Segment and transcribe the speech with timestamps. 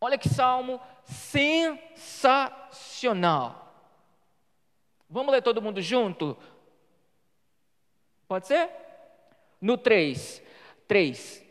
[0.00, 2.54] Olha que salmo sensacional.
[5.08, 6.38] Vamos ler todo mundo junto?
[8.28, 8.70] Pode ser?
[9.60, 10.42] No 3.
[10.86, 11.48] 3.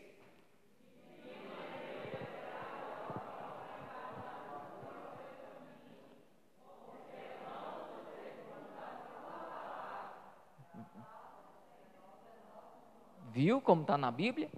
[13.30, 14.50] Viu como está na Bíblia?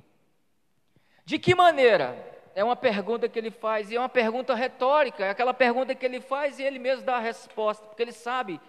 [1.25, 2.40] De que maneira?
[2.55, 6.05] É uma pergunta que ele faz, e é uma pergunta retórica, é aquela pergunta que
[6.05, 8.61] ele faz e ele mesmo dá a resposta, porque ele sabe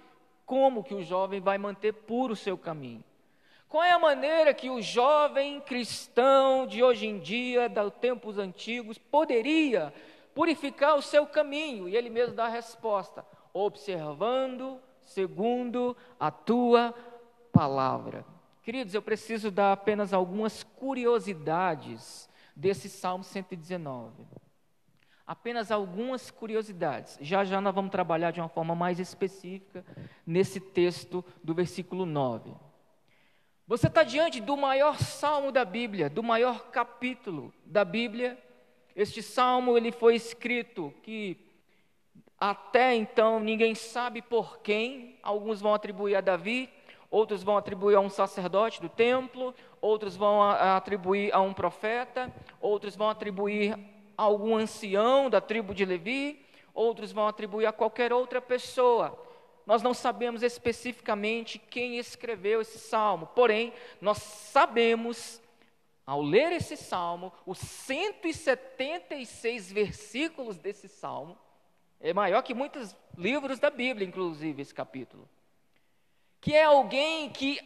[0.46, 3.04] como que o jovem vai manter puro o seu caminho.
[3.68, 8.98] Qual é a maneira que o jovem cristão de hoje em dia, dos tempos antigos,
[8.98, 9.94] poderia
[10.36, 11.88] purificar o seu caminho?
[11.88, 16.94] E ele mesmo dá a resposta: observando segundo a tua
[17.54, 18.26] palavra.
[18.62, 24.28] Queridos, eu preciso dar apenas algumas curiosidades desse Salmo 119.
[25.26, 27.18] Apenas algumas curiosidades.
[27.22, 29.86] Já já nós vamos trabalhar de uma forma mais específica
[30.26, 32.52] nesse texto do versículo 9.
[33.68, 38.38] Você está diante do maior salmo da Bíblia, do maior capítulo da Bíblia.
[38.94, 41.38] Este salmo ele foi escrito que
[42.38, 45.18] até então ninguém sabe por quem.
[45.24, 46.70] Alguns vão atribuir a Davi,
[47.10, 52.96] outros vão atribuir a um sacerdote do templo, outros vão atribuir a um profeta, outros
[52.96, 53.74] vão atribuir
[54.18, 56.40] a algum ancião da tribo de Levi,
[56.74, 59.22] outros vão atribuir a qualquer outra pessoa.
[59.66, 65.42] Nós não sabemos especificamente quem escreveu esse salmo, porém, nós sabemos,
[66.06, 71.38] ao ler esse salmo, os 176 versículos desse salmo,
[72.00, 75.28] é maior que muitos livros da Bíblia, inclusive, esse capítulo
[76.42, 77.62] que é alguém que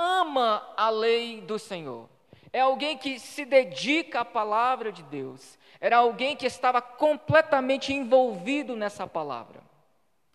[0.00, 2.08] ama a lei do Senhor,
[2.52, 8.74] é alguém que se dedica à palavra de Deus, era alguém que estava completamente envolvido
[8.74, 9.60] nessa palavra,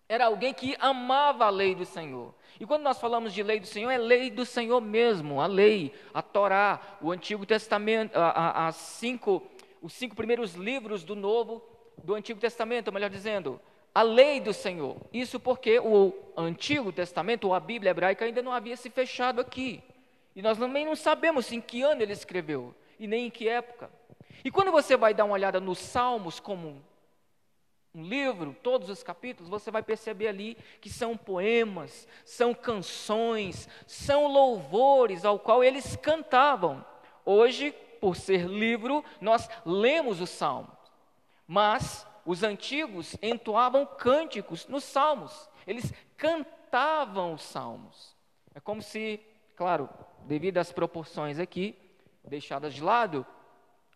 [0.08, 2.34] era alguém que amava a lei do Senhor.
[2.58, 5.92] E quando nós falamos de lei do Senhor, é lei do Senhor mesmo, a lei,
[6.14, 9.42] a Torá, o Antigo Testamento, a, a, a cinco,
[9.82, 11.62] os cinco primeiros livros do Novo,
[12.02, 13.60] do Antigo Testamento, melhor dizendo,
[13.96, 14.98] a lei do Senhor.
[15.10, 19.82] Isso porque o Antigo Testamento, ou a Bíblia hebraica, ainda não havia se fechado aqui.
[20.34, 23.90] E nós também não sabemos em que ano ele escreveu, e nem em que época.
[24.44, 26.84] E quando você vai dar uma olhada nos Salmos como
[27.94, 34.26] um livro, todos os capítulos, você vai perceber ali que são poemas, são canções, são
[34.26, 36.84] louvores ao qual eles cantavam.
[37.24, 40.76] Hoje, por ser livro, nós lemos os Salmos.
[41.48, 48.16] Mas os antigos entoavam cânticos nos salmos, eles cantavam os salmos.
[48.52, 49.20] É como se,
[49.54, 49.88] claro,
[50.24, 51.78] devido às proporções aqui,
[52.24, 53.24] deixadas de lado,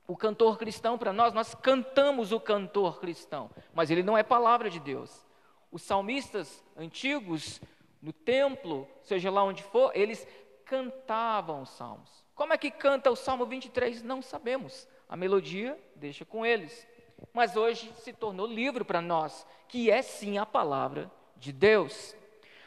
[0.07, 4.71] o cantor cristão, para nós, nós cantamos o cantor cristão, mas ele não é palavra
[4.71, 5.27] de Deus.
[5.71, 7.61] Os salmistas antigos,
[8.01, 10.27] no templo, seja lá onde for, eles
[10.65, 12.25] cantavam os salmos.
[12.35, 14.03] Como é que canta o Salmo 23?
[14.03, 14.89] Não sabemos.
[15.09, 16.87] A melodia deixa com eles
[17.33, 22.15] mas hoje se tornou livro para nós, que é sim a palavra de Deus.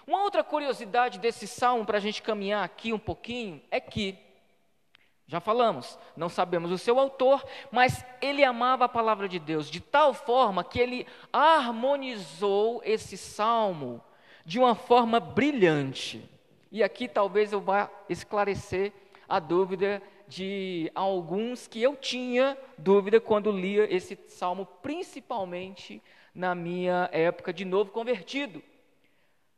[0.05, 4.17] Uma outra curiosidade desse salmo, para a gente caminhar aqui um pouquinho, é que,
[5.25, 9.79] já falamos, não sabemos o seu autor, mas ele amava a palavra de Deus de
[9.79, 14.03] tal forma que ele harmonizou esse salmo
[14.45, 16.29] de uma forma brilhante.
[16.71, 18.91] E aqui talvez eu vá esclarecer
[19.27, 20.01] a dúvida
[20.33, 26.01] de alguns que eu tinha dúvida quando lia esse salmo, principalmente
[26.33, 28.63] na minha época de novo convertido.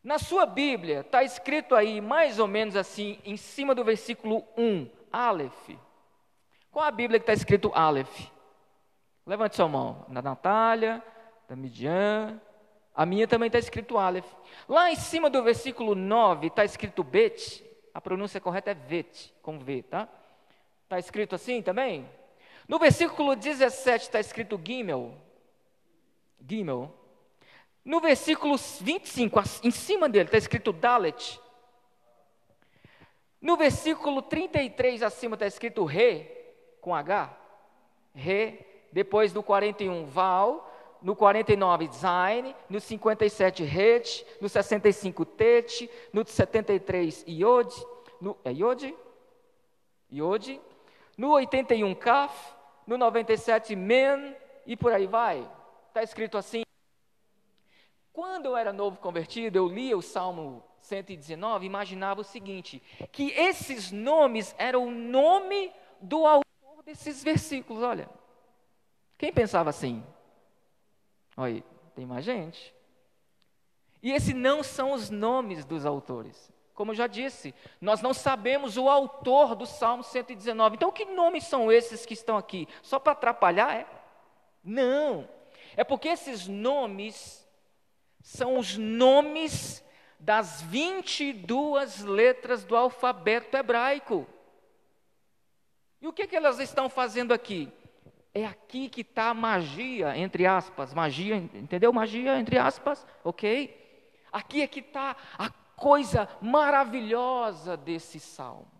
[0.03, 4.89] Na sua Bíblia está escrito aí mais ou menos assim, em cima do versículo 1,
[5.13, 5.69] Aleph.
[6.69, 8.27] Qual a Bíblia que está escrito Aleph?
[9.25, 10.05] Levante sua mão.
[10.09, 11.01] Da Natália,
[11.47, 12.39] da Midian.
[12.93, 14.27] A minha também está escrito Aleph.
[14.67, 17.63] Lá em cima do versículo 9 está escrito Bet.
[17.93, 20.09] A pronúncia correta é Vet, com V, tá?
[20.85, 22.07] Está escrito assim também?
[22.67, 25.15] No versículo 17 está escrito Gimel.
[26.47, 26.93] Gimel.
[27.83, 31.39] No versículo 25, em cima dele, está escrito Dalet.
[33.41, 37.35] No versículo 33, acima está escrito Re, com H.
[38.13, 38.87] Re.
[38.91, 40.71] Depois do 41, Val.
[41.01, 42.55] No 49, Zain.
[42.69, 44.25] No 57, Het.
[44.39, 45.89] No 65, Tet.
[46.13, 47.73] No 73, Iod.
[48.21, 48.95] No, é Iod?
[50.11, 50.61] Iod
[51.17, 52.53] no 81 Kaf,
[52.85, 54.35] no 97 Men
[54.65, 55.49] e por aí vai.
[55.87, 56.63] Está escrito assim.
[58.11, 62.81] Quando eu era novo convertido, eu lia o Salmo 119 imaginava o seguinte:
[63.11, 67.83] que esses nomes eram o nome do autor desses versículos.
[67.83, 68.09] Olha,
[69.17, 70.03] quem pensava assim?
[71.35, 71.63] Olha,
[71.95, 72.73] tem mais gente.
[74.01, 76.53] E esses não são os nomes dos autores.
[76.75, 80.75] Como eu já disse, nós não sabemos o autor do Salmo 119.
[80.75, 82.67] Então, que nomes são esses que estão aqui?
[82.83, 83.87] Só para atrapalhar, é?
[84.61, 85.27] Não.
[85.77, 87.47] É porque esses nomes
[88.21, 89.83] são os nomes
[90.19, 94.27] das 22 letras do alfabeto hebraico.
[96.01, 97.71] E o que, que elas estão fazendo aqui?
[98.33, 100.93] É aqui que está a magia, entre aspas.
[100.93, 101.93] Magia, entendeu?
[101.93, 103.85] Magia, entre aspas, ok?
[104.29, 108.71] Aqui é que está a coisa maravilhosa desse salmo.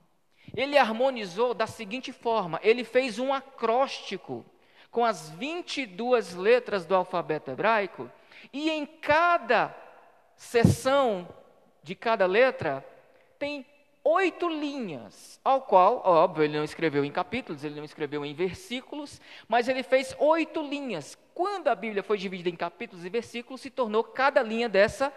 [0.56, 4.46] Ele harmonizou da seguinte forma: ele fez um acróstico
[4.92, 8.10] com as 22 letras do alfabeto hebraico,
[8.54, 9.76] e em cada
[10.36, 11.28] seção
[11.84, 12.86] de cada letra
[13.38, 13.66] tem
[14.06, 19.20] oito linhas, ao qual, óbvio, ele não escreveu em capítulos, ele não escreveu em versículos,
[19.48, 21.18] mas ele fez oito linhas.
[21.34, 25.12] Quando a Bíblia foi dividida em capítulos e versículos, se tornou cada linha dessa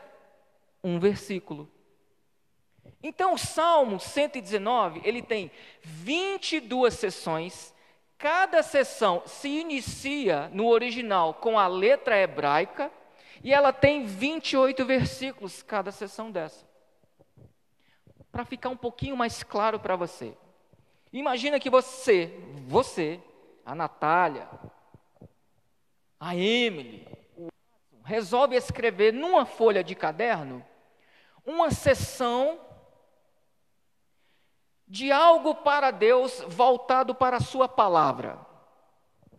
[0.82, 1.70] um versículo.
[3.02, 5.50] Então, o Salmo 119, ele tem
[5.82, 7.74] 22 sessões,
[8.16, 12.90] cada sessão se inicia no original com a letra hebraica,
[13.42, 16.66] e ela tem 28 versículos cada sessão dessa.
[18.32, 20.36] Para ficar um pouquinho mais claro para você.
[21.12, 22.34] Imagina que você,
[22.66, 23.20] você,
[23.64, 24.48] a Natália,
[26.18, 27.06] a Emily,
[28.08, 30.64] resolve escrever numa folha de caderno
[31.44, 32.58] uma sessão
[34.86, 38.38] de algo para Deus voltado para a sua palavra.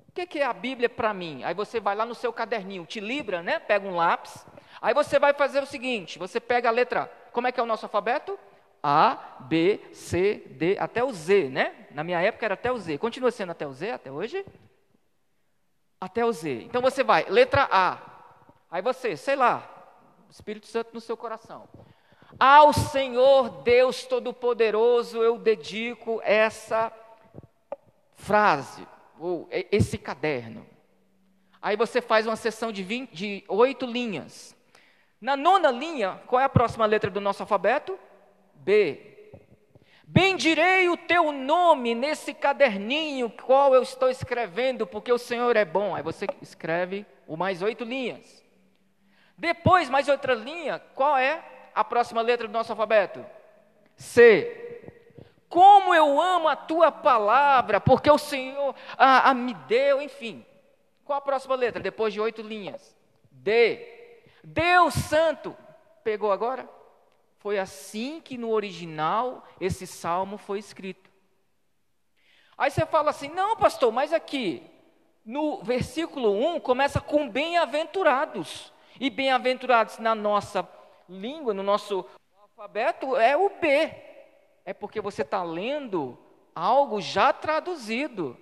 [0.08, 1.44] O que é a Bíblia para mim?
[1.44, 3.58] Aí você vai lá no seu caderninho, te libra, né?
[3.58, 4.46] Pega um lápis.
[4.82, 7.12] Aí você vai fazer o seguinte: você pega a letra.
[7.32, 8.38] Como é que é o nosso alfabeto?
[8.84, 11.88] A, B, C, D, até o Z, né?
[11.92, 12.98] Na minha época era até o Z.
[12.98, 14.46] Continua sendo até o Z até hoje?
[16.00, 16.64] Até o Z.
[16.64, 18.09] Então você vai, letra A.
[18.72, 19.68] Aí você, sei lá,
[20.30, 21.68] Espírito Santo no seu coração.
[22.40, 26.92] Ao Senhor Deus Todo-Poderoso eu dedico essa
[28.16, 28.88] frase,
[29.20, 30.66] ou esse caderno.
[31.62, 34.56] Aí você faz uma sessão de, 20, de oito linhas.
[35.20, 37.98] Na nona linha, qual é a próxima letra do nosso alfabeto?
[38.54, 39.32] B.
[40.04, 45.96] Bendirei o teu nome nesse caderninho qual eu estou escrevendo, porque o Senhor é bom.
[45.96, 48.44] Aí você escreve o mais oito linhas.
[49.40, 51.42] Depois, mais outra linha, qual é
[51.74, 53.26] a próxima letra do nosso alfabeto?
[53.96, 54.92] C.
[55.48, 60.46] Como eu amo a tua palavra, porque o Senhor ah, ah, me deu, enfim.
[61.06, 61.82] Qual a próxima letra?
[61.82, 62.94] Depois de oito linhas.
[63.32, 64.22] D.
[64.44, 65.56] Deus Santo.
[66.04, 66.70] Pegou agora?
[67.38, 71.10] Foi assim que no original esse salmo foi escrito.
[72.58, 74.70] Aí você fala assim: não, pastor, mas aqui,
[75.26, 78.74] no versículo 1, começa com bem-aventurados.
[79.00, 80.68] E bem-aventurados na nossa
[81.08, 82.06] língua, no nosso
[82.42, 83.92] alfabeto, é o B.
[84.66, 86.18] É porque você está lendo
[86.54, 88.38] algo já traduzido,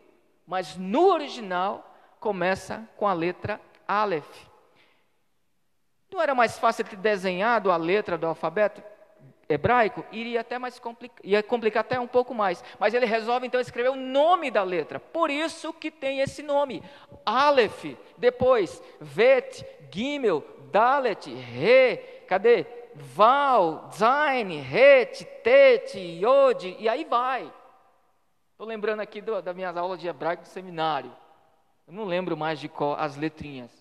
[0.46, 4.48] mas no original começa com a letra Aleph.
[6.12, 8.82] Não era mais fácil ter desenhado a letra do alfabeto
[9.48, 10.06] hebraico?
[10.12, 12.64] Iria até mais complicar, ia complicar até um pouco mais.
[12.80, 15.00] Mas ele resolve então escrever o nome da letra.
[15.00, 16.84] Por isso que tem esse nome.
[17.26, 17.86] Aleph,
[18.18, 21.98] depois Vet, Gimel, Dalet, Re,
[22.28, 22.66] cadê?
[22.96, 27.52] Val, Zain, Het, Tet, Yod, e aí vai.
[28.52, 31.16] Estou lembrando aqui do, das minhas aulas de hebraico do seminário.
[31.88, 33.72] Eu não lembro mais de qual as letrinhas.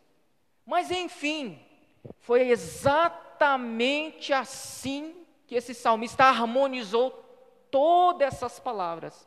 [0.66, 1.59] Mas enfim,
[2.21, 5.16] foi exatamente assim
[5.47, 7.11] que esse salmista harmonizou
[7.71, 9.26] todas essas palavras.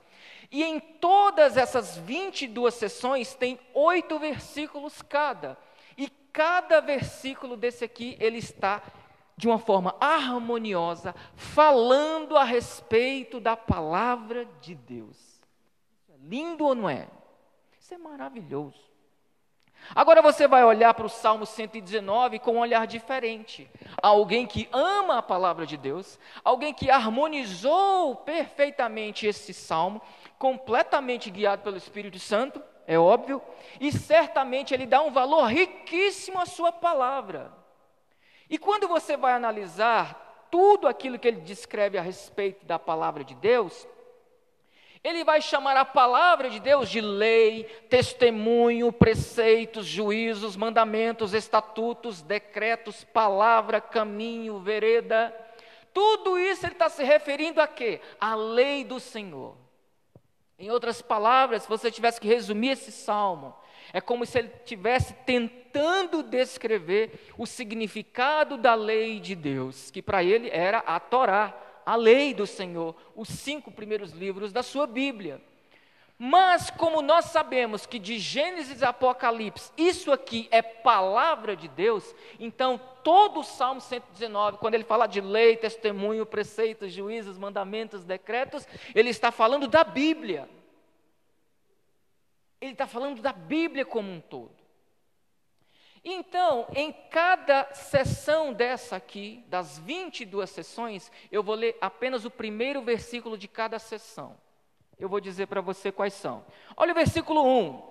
[0.52, 5.58] E em todas essas 22 sessões tem oito versículos cada.
[6.32, 8.82] Cada versículo desse aqui, ele está
[9.36, 15.18] de uma forma harmoniosa, falando a respeito da palavra de Deus.
[16.10, 17.08] É lindo ou não é?
[17.80, 18.90] Isso é maravilhoso.
[19.96, 23.70] Agora você vai olhar para o Salmo 119 com um olhar diferente.
[24.02, 30.02] Alguém que ama a palavra de Deus, alguém que harmonizou perfeitamente esse salmo,
[30.38, 33.40] completamente guiado pelo Espírito Santo, é óbvio,
[33.80, 37.54] e certamente ele dá um valor riquíssimo à sua palavra.
[38.50, 43.36] E quando você vai analisar tudo aquilo que ele descreve a respeito da palavra de
[43.36, 43.88] Deus,
[45.04, 53.04] ele vai chamar a palavra de Deus de lei, testemunho, preceitos, juízos, mandamentos, estatutos, decretos,
[53.04, 55.32] palavra, caminho, vereda.
[55.94, 58.02] Tudo isso ele está se referindo a quê?
[58.20, 59.69] A lei do Senhor.
[60.60, 63.56] Em outras palavras, se você tivesse que resumir esse salmo,
[63.92, 70.24] É como se ele estivesse tentando descrever o significado da lei de Deus, que para
[70.24, 75.42] ele era a Torá, a lei do Senhor, os cinco primeiros livros da sua Bíblia.
[76.22, 82.14] Mas, como nós sabemos que de Gênesis a Apocalipse, isso aqui é palavra de Deus,
[82.38, 88.68] então todo o Salmo 119, quando ele fala de lei, testemunho, preceitos, juízos, mandamentos, decretos,
[88.94, 90.50] ele está falando da Bíblia.
[92.60, 94.52] Ele está falando da Bíblia como um todo.
[96.04, 102.82] Então, em cada sessão dessa aqui, das 22 sessões, eu vou ler apenas o primeiro
[102.82, 104.36] versículo de cada sessão.
[105.00, 106.44] Eu vou dizer para você quais são.
[106.76, 107.82] Olha o versículo 1.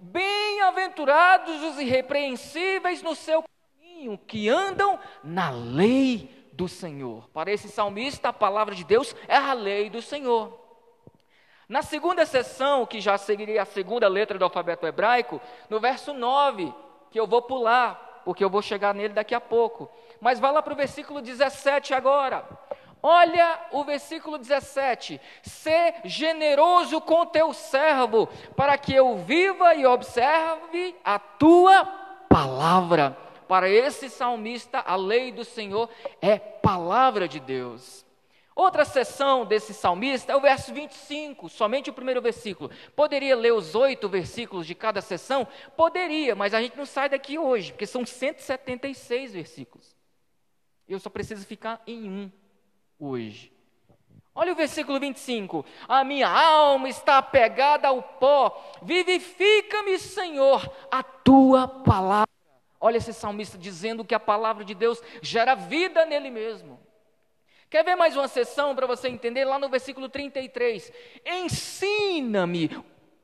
[0.00, 7.28] Bem-aventurados os irrepreensíveis no seu caminho, que andam na lei do Senhor.
[7.30, 10.58] Para esse salmista, a palavra de Deus é a lei do Senhor.
[11.68, 16.74] Na segunda sessão, que já seguiria a segunda letra do alfabeto hebraico, no verso 9,
[17.12, 19.88] que eu vou pular, porque eu vou chegar nele daqui a pouco.
[20.20, 22.44] Mas vá lá para o versículo 17 agora.
[23.08, 30.92] Olha o versículo 17: Sê generoso com teu servo, para que eu viva e observe
[31.04, 31.84] a tua
[32.28, 33.16] palavra.
[33.46, 35.88] Para esse salmista, a lei do Senhor
[36.20, 38.04] é palavra de Deus.
[38.56, 42.72] Outra seção desse salmista é o verso 25, somente o primeiro versículo.
[42.96, 45.46] Poderia ler os oito versículos de cada seção?
[45.76, 49.94] Poderia, mas a gente não sai daqui hoje, porque são 176 versículos.
[50.88, 52.45] Eu só preciso ficar em um
[52.98, 53.52] hoje.
[54.34, 61.66] Olha o versículo 25: A minha alma está apegada ao pó, vivifica-me, Senhor, a tua
[61.66, 62.28] palavra.
[62.78, 66.78] Olha esse salmista dizendo que a palavra de Deus gera vida nele mesmo.
[67.70, 69.44] Quer ver mais uma sessão para você entender?
[69.44, 70.92] Lá no versículo 33.
[71.24, 72.70] Ensina-me,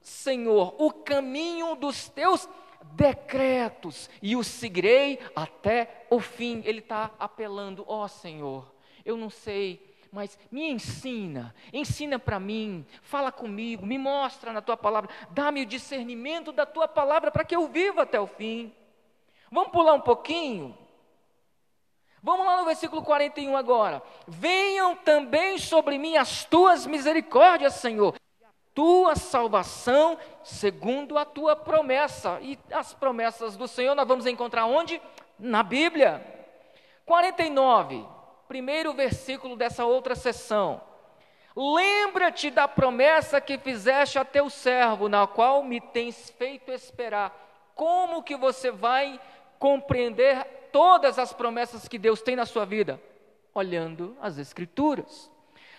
[0.00, 2.48] Senhor, o caminho dos teus
[2.82, 6.62] decretos e o seguirei até o fim.
[6.64, 8.71] Ele está apelando, ó oh, Senhor,
[9.04, 14.76] eu não sei, mas me ensina, ensina para mim, fala comigo, me mostra na tua
[14.76, 18.71] palavra, dá-me o discernimento da tua palavra para que eu viva até o fim.
[19.50, 20.76] Vamos pular um pouquinho?
[22.23, 24.02] Vamos lá no versículo 41 agora.
[24.28, 28.14] Venham também sobre mim as tuas misericórdias, Senhor,
[28.75, 32.38] tua salvação segundo a tua promessa.
[32.42, 35.00] E as promessas do Senhor nós vamos encontrar onde?
[35.38, 36.25] Na Bíblia.
[37.06, 38.21] 49
[38.52, 40.82] primeiro versículo dessa outra sessão.
[41.56, 47.32] Lembra-te da promessa que fizeste a teu servo, na qual me tens feito esperar.
[47.75, 49.18] Como que você vai
[49.59, 53.00] compreender todas as promessas que Deus tem na sua vida?
[53.54, 55.30] Olhando as Escrituras.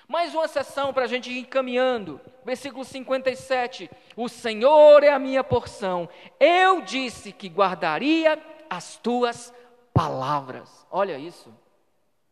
[0.08, 2.20] Mais uma sessão para a gente ir encaminhando.
[2.44, 3.88] Versículo 57.
[4.18, 6.10] O Senhor é a minha porção.
[6.39, 9.53] Eu disse que guardaria as tuas
[9.94, 10.88] palavras.
[10.89, 11.53] Olha isso.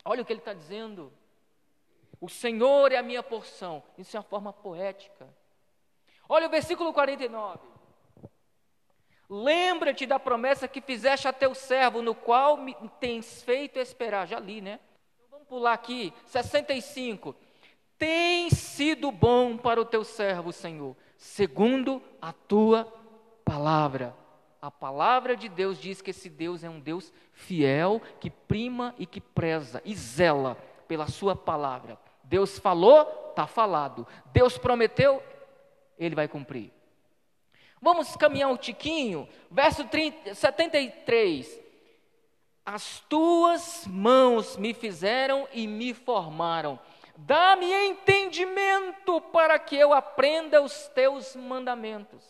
[0.04, 1.12] Olha o que ele está dizendo.
[2.20, 3.84] O Senhor é a minha porção.
[3.98, 5.28] Isso é uma forma poética.
[6.30, 7.60] Olha o versículo 49.
[9.30, 14.28] Lembra-te da promessa que fizeste a teu servo, no qual me tens feito esperar.
[14.28, 14.80] Já li, né?
[15.16, 16.14] Então vamos pular aqui.
[16.26, 17.36] 65.
[17.98, 22.86] Tem sido bom para o teu servo, Senhor, segundo a tua
[23.46, 24.21] palavra.
[24.62, 29.08] A palavra de Deus diz que esse Deus é um Deus fiel, que prima e
[29.08, 30.56] que preza e zela
[30.88, 31.98] pela sua palavra.
[32.24, 34.06] Deus falou, está falado.
[34.32, 35.24] Deus prometeu,
[35.98, 36.72] ele vai cumprir.
[37.82, 41.60] Vamos caminhar um tiquinho, verso 30, 73.
[42.64, 46.80] As tuas mãos me fizeram e me formaram.
[47.18, 52.24] Dá-me entendimento para que eu aprenda os teus mandamentos.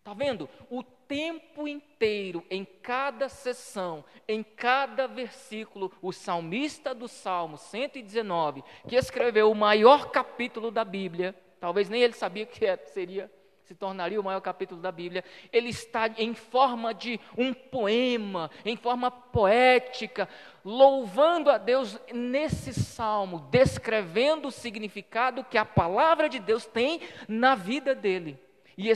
[0.00, 0.48] Está vendo?
[0.68, 8.96] O tempo inteiro, em cada sessão, em cada versículo, o salmista do Salmo 119, que
[8.96, 13.30] escreveu o maior capítulo da Bíblia, talvez nem ele sabia que é, seria,
[13.62, 18.76] se tornaria o maior capítulo da Bíblia, ele está em forma de um poema, em
[18.76, 20.28] forma poética,
[20.64, 27.56] louvando a Deus nesse salmo, descrevendo o significado que a palavra de Deus tem na
[27.56, 28.38] vida dele.
[28.78, 28.88] E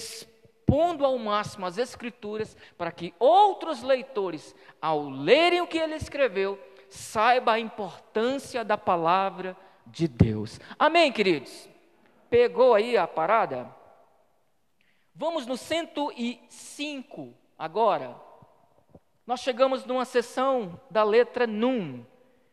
[0.70, 6.56] expondo ao máximo as Escrituras, para que outros leitores, ao lerem o que ele escreveu,
[6.88, 10.60] saibam a importância da palavra de Deus.
[10.78, 11.68] Amém, queridos?
[12.28, 13.74] Pegou aí a parada?
[15.12, 18.14] Vamos no 105 agora.
[19.26, 22.06] Nós chegamos numa sessão da letra Num.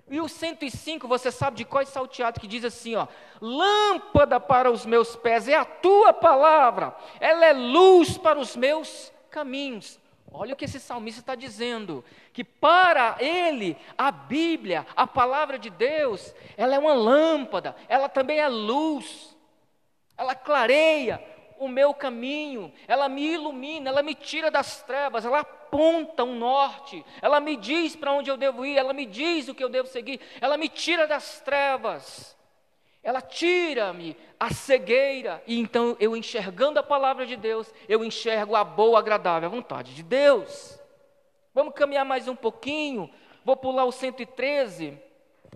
[0.09, 3.07] E o 105, você sabe de qual é salteado que diz assim, ó:
[3.41, 9.11] Lâmpada para os meus pés é a tua palavra, ela é luz para os meus
[9.29, 9.99] caminhos.
[10.31, 15.69] Olha o que esse salmista está dizendo: que para ele, a Bíblia, a palavra de
[15.69, 19.35] Deus, ela é uma lâmpada, ela também é luz,
[20.17, 21.21] ela clareia
[21.59, 27.05] o meu caminho, ela me ilumina, ela me tira das trevas, ela aponta um norte,
[27.21, 29.87] ela me diz para onde eu devo ir, ela me diz o que eu devo
[29.87, 32.35] seguir, ela me tira das trevas,
[33.03, 38.63] ela tira-me a cegueira, e então eu enxergando a palavra de Deus, eu enxergo a
[38.63, 40.79] boa, agradável vontade de Deus.
[41.53, 43.09] Vamos caminhar mais um pouquinho,
[43.43, 44.97] vou pular o 113,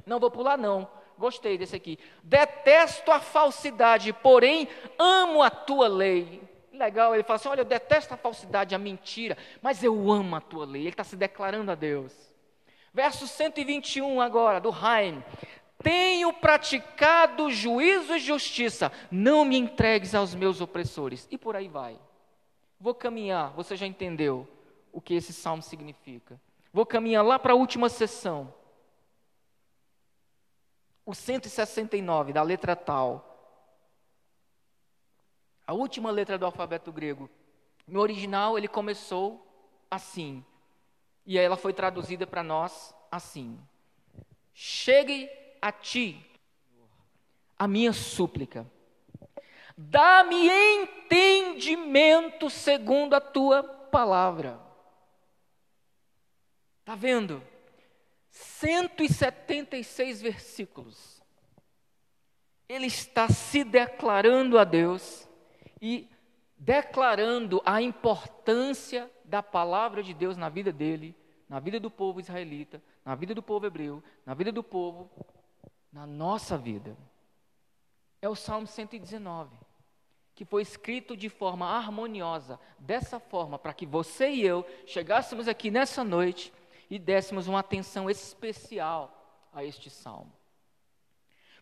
[0.05, 0.87] não vou pular não,
[1.21, 1.99] Gostei desse aqui.
[2.23, 6.41] Detesto a falsidade, porém amo a tua lei.
[6.81, 10.41] Legal, ele fala assim: olha, eu detesto a falsidade, a mentira, mas eu amo a
[10.41, 10.81] tua lei.
[10.81, 12.13] Ele está se declarando a Deus.
[12.93, 15.23] Verso 121 agora, do Haim.
[15.83, 21.27] Tenho praticado juízo e justiça, não me entregues aos meus opressores.
[21.31, 21.97] E por aí vai.
[22.79, 24.47] Vou caminhar, você já entendeu
[24.91, 26.39] o que esse salmo significa.
[26.73, 28.53] Vou caminhar lá para a última sessão
[31.05, 33.30] o 169 da letra tal,
[35.71, 37.29] a última letra do alfabeto grego.
[37.87, 39.47] No original ele começou
[39.89, 40.43] assim,
[41.25, 43.57] e ela foi traduzida para nós assim:
[44.53, 45.29] Chegue
[45.61, 46.25] a ti
[47.57, 48.69] a minha súplica,
[49.77, 54.59] dá-me entendimento segundo a tua palavra.
[56.81, 57.41] Está vendo?
[58.29, 61.23] 176 versículos.
[62.67, 65.30] Ele está se declarando a Deus
[65.81, 66.09] e
[66.57, 71.15] declarando a importância da palavra de Deus na vida dele,
[71.49, 75.09] na vida do povo israelita, na vida do povo hebreu, na vida do povo,
[75.91, 76.95] na nossa vida.
[78.21, 79.57] É o Salmo 119,
[80.35, 85.71] que foi escrito de forma harmoniosa, dessa forma, para que você e eu chegássemos aqui
[85.71, 86.53] nessa noite
[86.89, 90.31] e dessemos uma atenção especial a este salmo.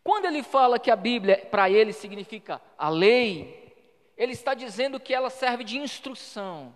[0.04, 3.69] Quando ele fala que a Bíblia para ele significa a lei,
[4.20, 6.76] ele está dizendo que ela serve de instrução.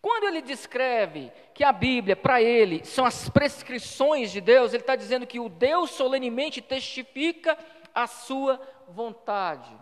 [0.00, 4.94] Quando ele descreve que a Bíblia para ele são as prescrições de Deus, ele está
[4.94, 7.58] dizendo que o Deus solenemente testifica
[7.92, 9.76] a sua vontade.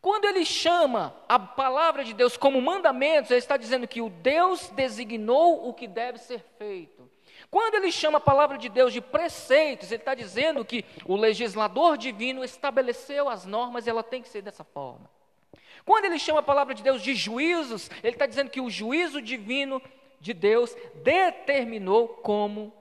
[0.00, 4.68] Quando ele chama a palavra de Deus como mandamentos, ele está dizendo que o Deus
[4.70, 7.10] designou o que deve ser feito.
[7.50, 11.98] Quando ele chama a palavra de Deus de preceitos, ele está dizendo que o legislador
[11.98, 15.10] divino estabeleceu as normas e ela tem que ser dessa forma.
[15.84, 19.20] Quando ele chama a palavra de Deus de juízos, ele está dizendo que o juízo
[19.20, 19.82] divino
[20.20, 22.72] de Deus determinou como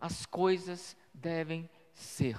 [0.00, 2.38] as coisas devem ser.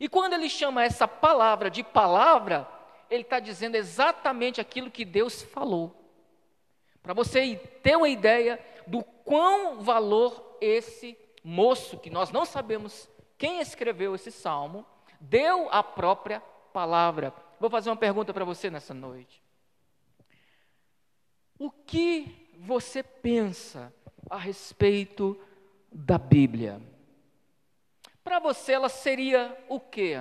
[0.00, 2.68] E quando ele chama essa palavra de palavra,
[3.08, 5.94] ele está dizendo exatamente aquilo que Deus falou.
[7.02, 13.60] Para você ter uma ideia do quão valor esse moço, que nós não sabemos quem
[13.60, 14.86] escreveu esse salmo,
[15.20, 16.40] deu a própria
[16.72, 17.32] palavra.
[17.62, 19.40] Vou fazer uma pergunta para você nessa noite.
[21.56, 23.94] O que você pensa
[24.28, 25.40] a respeito
[25.92, 26.82] da Bíblia?
[28.24, 30.16] Para você ela seria o quê?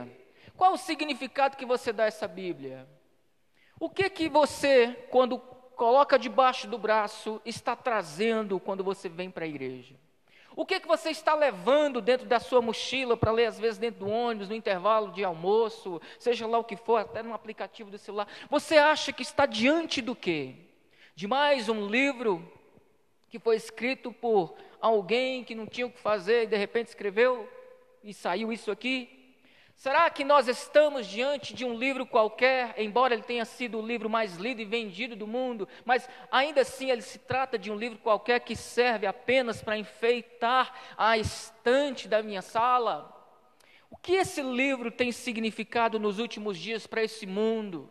[0.56, 2.88] Qual o significado que você dá a essa Bíblia?
[3.80, 9.46] O que que você, quando coloca debaixo do braço, está trazendo quando você vem para
[9.46, 9.96] a igreja?
[10.56, 14.02] O que que você está levando dentro da sua mochila para ler às vezes dentro
[14.02, 17.98] do ônibus, no intervalo de almoço, seja lá o que for, até no aplicativo do
[17.98, 18.28] celular?
[18.50, 20.56] Você acha que está diante do quê?
[21.16, 22.46] De mais um livro
[23.30, 27.50] que foi escrito por alguém que não tinha o que fazer e de repente escreveu
[28.04, 29.21] e saiu isso aqui?
[29.82, 34.08] Será que nós estamos diante de um livro qualquer, embora ele tenha sido o livro
[34.08, 37.98] mais lido e vendido do mundo, mas ainda assim ele se trata de um livro
[37.98, 43.12] qualquer que serve apenas para enfeitar a estante da minha sala?
[43.90, 47.90] O que esse livro tem significado nos últimos dias para esse mundo?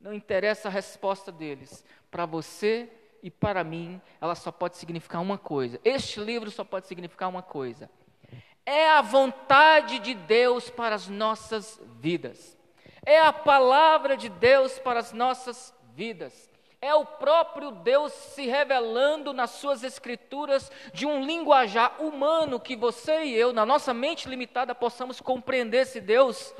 [0.00, 1.84] Não interessa a resposta deles.
[2.12, 2.88] Para você
[3.24, 5.80] e para mim, ela só pode significar uma coisa.
[5.82, 7.90] Este livro só pode significar uma coisa
[8.66, 12.58] é a vontade de Deus para as nossas vidas.
[13.04, 16.50] É a palavra de Deus para as nossas vidas.
[16.82, 23.24] É o próprio Deus se revelando nas suas escrituras de um linguajar humano que você
[23.24, 26.52] e eu, na nossa mente limitada, possamos compreender esse Deus.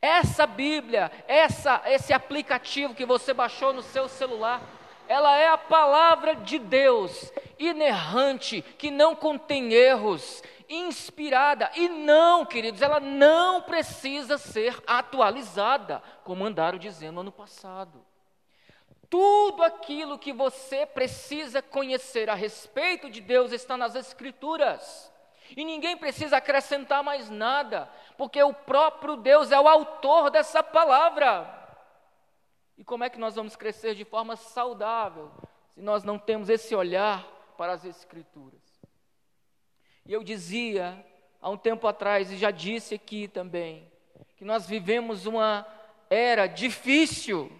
[0.00, 4.62] Essa Bíblia, essa, esse aplicativo que você baixou no seu celular,
[5.08, 11.70] ela é a palavra de Deus, inerrante, que não contém erros, inspirada.
[11.74, 18.04] E não, queridos, ela não precisa ser atualizada, como andaram dizendo ano passado.
[19.08, 25.12] Tudo aquilo que você precisa conhecer a respeito de Deus está nas Escrituras.
[25.56, 27.88] E ninguém precisa acrescentar mais nada,
[28.18, 31.52] porque o próprio Deus é o autor dessa palavra.
[32.76, 35.30] E como é que nós vamos crescer de forma saudável
[35.68, 38.62] se nós não temos esse olhar para as Escrituras?
[40.04, 41.04] E eu dizia
[41.40, 43.90] há um tempo atrás, e já disse aqui também,
[44.36, 45.66] que nós vivemos uma
[46.08, 47.50] era difícil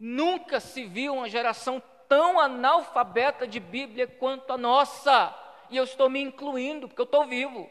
[0.00, 5.36] Nunca se viu uma geração tão analfabeta de Bíblia quanto a nossa.
[5.68, 7.68] E eu estou me incluindo, porque eu estou vivo.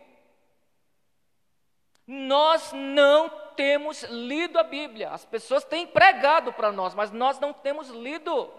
[2.05, 5.09] Nós não temos lido a Bíblia.
[5.09, 8.53] As pessoas têm pregado para nós, mas nós não temos lido.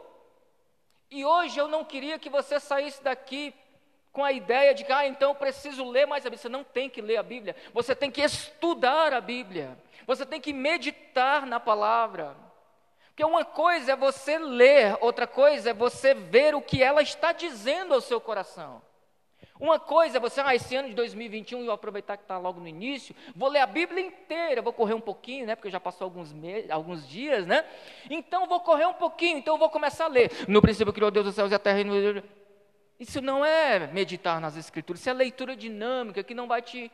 [1.11, 3.53] E hoje eu não queria que você saísse daqui
[4.12, 6.42] com a ideia de que, ah, então eu preciso ler mais a Bíblia.
[6.42, 10.40] Você não tem que ler a Bíblia, você tem que estudar a Bíblia, você tem
[10.40, 12.37] que meditar na palavra.
[13.09, 17.33] Porque uma coisa é você ler, outra coisa é você ver o que ela está
[17.33, 18.81] dizendo ao seu coração.
[19.61, 22.66] Uma coisa é você, ah, esse ano de 2021, eu aproveitar que está logo no
[22.66, 25.55] início, vou ler a Bíblia inteira, vou correr um pouquinho, né?
[25.55, 27.62] Porque já passou alguns, meses, alguns dias, né?
[28.09, 30.31] Então vou correr um pouquinho, então vou começar a ler.
[30.49, 31.79] No princípio criou Deus os céus e a terra.
[32.99, 36.90] Isso não é meditar nas Escrituras, isso é leitura dinâmica que não vai te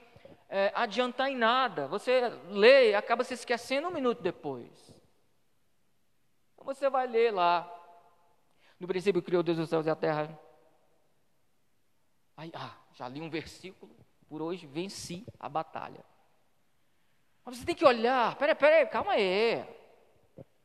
[0.48, 1.86] é, adiantar em nada.
[1.86, 4.92] Você lê e acaba se esquecendo um minuto depois.
[6.64, 7.72] Você vai ler lá.
[8.80, 10.45] No princípio criou Deus os céus e a terra.
[12.36, 13.90] Aí, ah, já li um versículo,
[14.28, 16.04] por hoje venci a batalha.
[17.44, 19.64] Mas você tem que olhar, peraí, peraí, calma aí.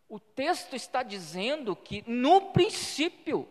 [0.09, 3.47] O texto está dizendo que no princípio,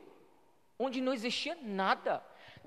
[0.78, 2.22] onde não existia nada,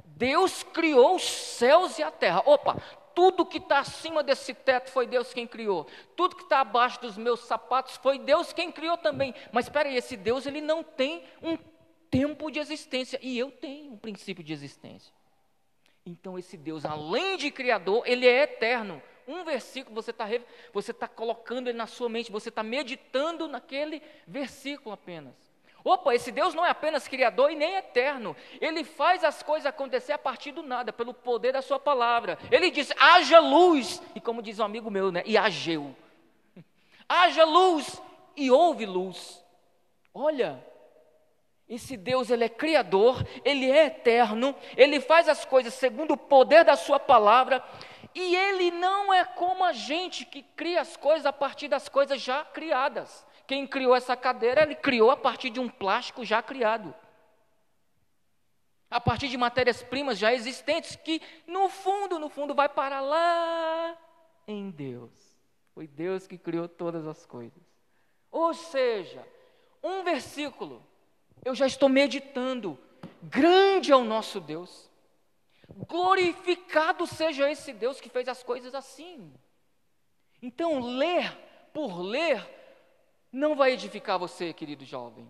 [0.06, 2.42] Deus criou os céus e a terra.
[2.46, 2.82] Opa,
[3.14, 5.86] tudo que está acima desse teto foi Deus quem criou.
[6.16, 9.36] Tudo que está abaixo dos meus sapatos foi Deus quem criou também.
[9.52, 11.58] Mas espera aí, esse Deus ele não tem um
[12.10, 15.14] tempo de existência e eu tenho um princípio de existência.
[16.06, 19.02] Então esse Deus, além de criador, ele é eterno.
[19.28, 20.26] Um versículo você está
[20.74, 25.34] você tá colocando ele na sua mente, você está meditando naquele versículo apenas.
[25.84, 28.36] Opa, esse Deus não é apenas criador e nem eterno.
[28.62, 32.38] Ele faz as coisas acontecer a partir do nada, pelo poder da sua palavra.
[32.50, 35.24] Ele diz: haja luz, e como diz um amigo meu, né?
[35.26, 35.94] E ageu.
[37.08, 38.02] Haja luz
[38.36, 39.44] e houve luz.
[40.14, 40.66] Olha,
[41.68, 46.64] esse Deus, ele é criador, ele é eterno, ele faz as coisas segundo o poder
[46.64, 47.64] da sua palavra,
[48.14, 52.22] e ele não é como a gente que cria as coisas a partir das coisas
[52.22, 53.26] já criadas.
[53.48, 56.94] Quem criou essa cadeira, ele criou a partir de um plástico já criado.
[58.90, 63.98] A partir de matérias-primas já existentes, que no fundo, no fundo, vai parar lá
[64.48, 65.12] em Deus.
[65.74, 67.64] Foi Deus que criou todas as coisas.
[68.32, 69.28] Ou seja,
[69.82, 70.86] um versículo,
[71.44, 72.78] eu já estou meditando.
[73.22, 74.90] Grande é o nosso Deus.
[75.88, 79.34] Glorificado seja esse Deus que fez as coisas assim.
[80.42, 81.36] Então, ler
[81.74, 82.46] por ler
[83.32, 85.28] não vai edificar você, querido jovem.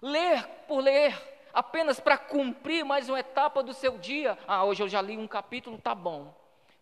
[0.00, 1.12] Ler por ler,
[1.52, 4.38] apenas para cumprir mais uma etapa do seu dia.
[4.46, 6.32] Ah, hoje eu já li um capítulo, tá bom.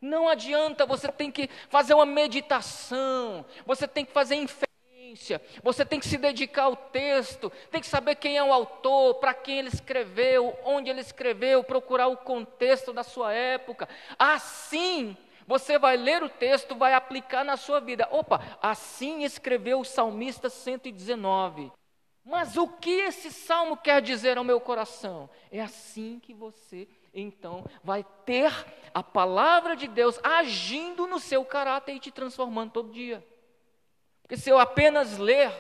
[0.00, 4.34] Não adianta, você tem que fazer uma meditação, você tem que fazer
[5.62, 9.34] você tem que se dedicar ao texto, tem que saber quem é o autor, para
[9.34, 13.88] quem ele escreveu, onde ele escreveu, procurar o contexto da sua época.
[14.18, 18.08] Assim, você vai ler o texto, vai aplicar na sua vida.
[18.10, 21.72] Opa, assim escreveu o salmista 119.
[22.24, 25.28] Mas o que esse salmo quer dizer ao meu coração?
[25.50, 28.52] É assim que você então vai ter
[28.94, 33.26] a palavra de Deus agindo no seu caráter e te transformando todo dia.
[34.30, 35.50] Porque se eu apenas ler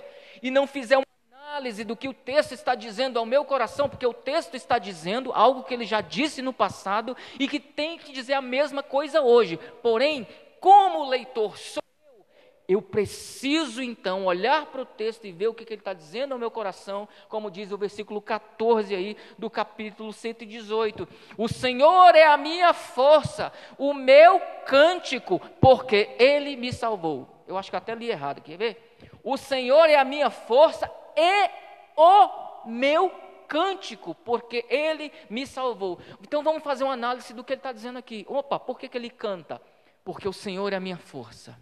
[0.40, 4.06] e não fizer uma análise do que o texto está dizendo ao meu coração, porque
[4.06, 8.12] o texto está dizendo algo que ele já disse no passado e que tem que
[8.12, 9.58] dizer a mesma coisa hoje.
[9.82, 10.24] Porém,
[10.60, 11.82] como leitor sou
[12.14, 12.24] eu,
[12.68, 16.30] eu preciso então olhar para o texto e ver o que, que ele está dizendo
[16.30, 21.08] ao meu coração, como diz o versículo 14 aí do capítulo 118.
[21.36, 27.39] O Senhor é a minha força, o meu cântico, porque ele me salvou.
[27.50, 28.96] Eu acho que até li errado, quer ver?
[29.24, 31.50] O Senhor é a minha força e
[31.96, 33.10] o meu
[33.48, 35.98] cântico, porque ele me salvou.
[36.22, 38.24] Então vamos fazer uma análise do que ele está dizendo aqui.
[38.28, 39.60] Opa, por que, que ele canta?
[40.04, 41.58] Porque o Senhor é a minha força.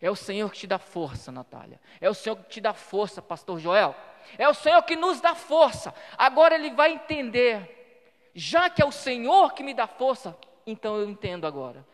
[0.00, 1.80] É o Senhor que te dá força, Natália.
[2.00, 3.96] É o Senhor que te dá força, Pastor Joel.
[4.38, 5.92] É o Senhor que nos dá força.
[6.16, 8.30] Agora ele vai entender.
[8.32, 11.84] Já que é o Senhor que me dá força, então eu entendo agora.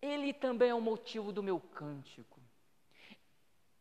[0.00, 2.40] Ele também é o motivo do meu cântico.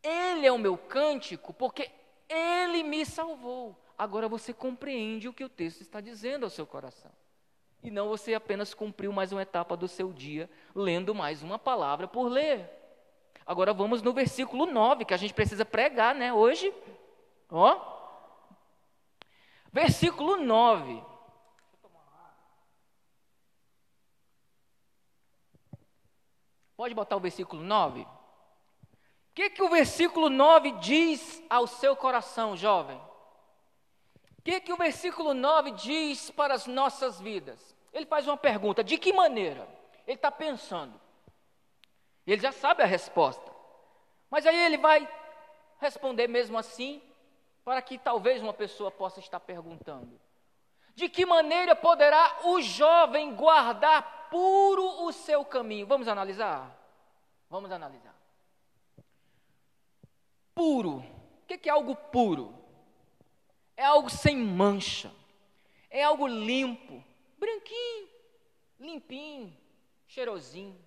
[0.02, 1.92] Ele é o meu cântico porque
[2.30, 3.76] Ele me salvou.
[3.98, 7.12] Agora você compreende o que o texto está dizendo ao seu coração.
[7.82, 12.08] E não você apenas cumpriu mais uma etapa do seu dia, lendo mais uma palavra
[12.08, 12.70] por ler.
[13.46, 16.74] Agora vamos no versículo 9, que a gente precisa pregar, né, hoje.
[17.50, 17.80] Ó.
[19.72, 21.15] Versículo 9.
[26.76, 28.02] Pode botar o versículo 9?
[28.02, 28.08] O
[29.34, 32.98] que, que o versículo 9 diz ao seu coração, jovem?
[34.40, 37.76] O que, que o versículo 9 diz para as nossas vidas?
[37.92, 39.68] Ele faz uma pergunta: de que maneira?
[40.06, 41.00] Ele está pensando.
[42.28, 43.52] Ele já sabe a resposta.
[44.30, 45.08] Mas aí ele vai
[45.80, 47.02] responder mesmo assim,
[47.64, 50.20] para que talvez uma pessoa possa estar perguntando:
[50.94, 55.88] de que maneira poderá o jovem guardar puro o seu caminho.
[55.88, 56.78] Vamos analisar?
[57.50, 58.14] Vamos analisar.
[60.54, 60.98] Puro.
[60.98, 62.54] O que é algo puro?
[63.78, 65.10] É algo sem mancha.
[65.90, 67.02] É algo limpo,
[67.38, 68.10] branquinho,
[68.78, 69.58] limpinho,
[70.06, 70.78] cheirosinho.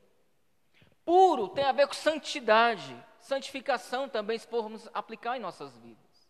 [1.02, 6.28] Puro tem a ver com santidade, santificação também, se formos aplicar em nossas vidas.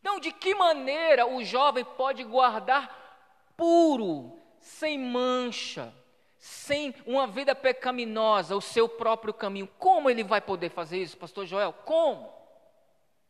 [0.00, 5.92] Então, de que maneira o jovem pode guardar puro, sem mancha,
[6.38, 9.68] sem uma vida pecaminosa, o seu próprio caminho.
[9.78, 11.72] Como ele vai poder fazer isso, pastor Joel?
[11.72, 12.32] Como?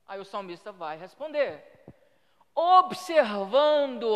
[0.06, 1.64] Aí o salmista vai responder:
[2.54, 4.06] observando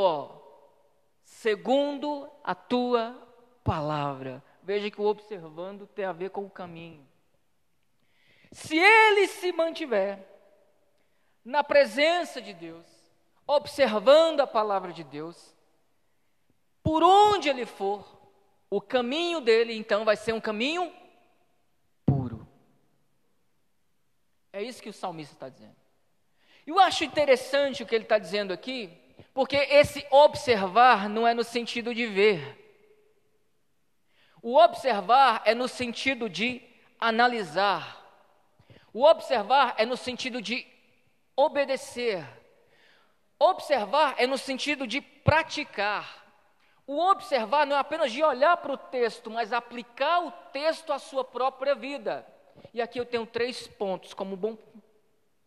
[1.24, 3.16] segundo a tua
[3.64, 4.42] palavra.
[4.62, 7.07] Veja que o observando tem a ver com o caminho.
[8.52, 10.24] Se ele se mantiver
[11.44, 12.87] na presença de Deus,
[13.46, 15.57] observando a palavra de Deus,
[16.83, 18.22] por onde ele for,
[18.73, 20.91] o caminho dele então vai ser um caminho
[22.07, 22.49] puro.
[24.51, 25.77] É isso que o salmista está dizendo.
[26.67, 28.91] Eu acho interessante o que ele está dizendo aqui,
[29.35, 32.41] porque esse observar não é no sentido de ver.
[34.41, 36.63] O observar é no sentido de
[36.99, 38.01] analisar.
[38.91, 40.67] O observar é no sentido de
[41.37, 42.27] obedecer.
[43.39, 46.22] Observar é no sentido de praticar.
[46.92, 50.98] O observar não é apenas de olhar para o texto, mas aplicar o texto à
[50.98, 52.26] sua própria vida.
[52.74, 54.59] E aqui eu tenho três pontos, como bom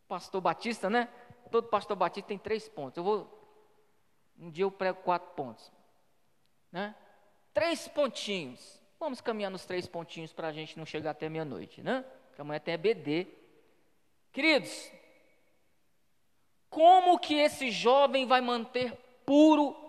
[0.08, 1.08] pastor batista, né?
[1.51, 2.97] Todo pastor batista tem três pontos.
[2.97, 3.47] Eu vou.
[4.39, 5.71] Um dia eu prego quatro pontos.
[6.71, 6.95] Né?
[7.53, 8.81] Três pontinhos.
[8.99, 12.03] Vamos caminhar nos três pontinhos para a gente não chegar até meia-noite, né?
[12.29, 13.27] Porque amanhã tem BD.
[14.34, 14.91] Queridos,
[16.71, 19.85] como que esse jovem vai manter puro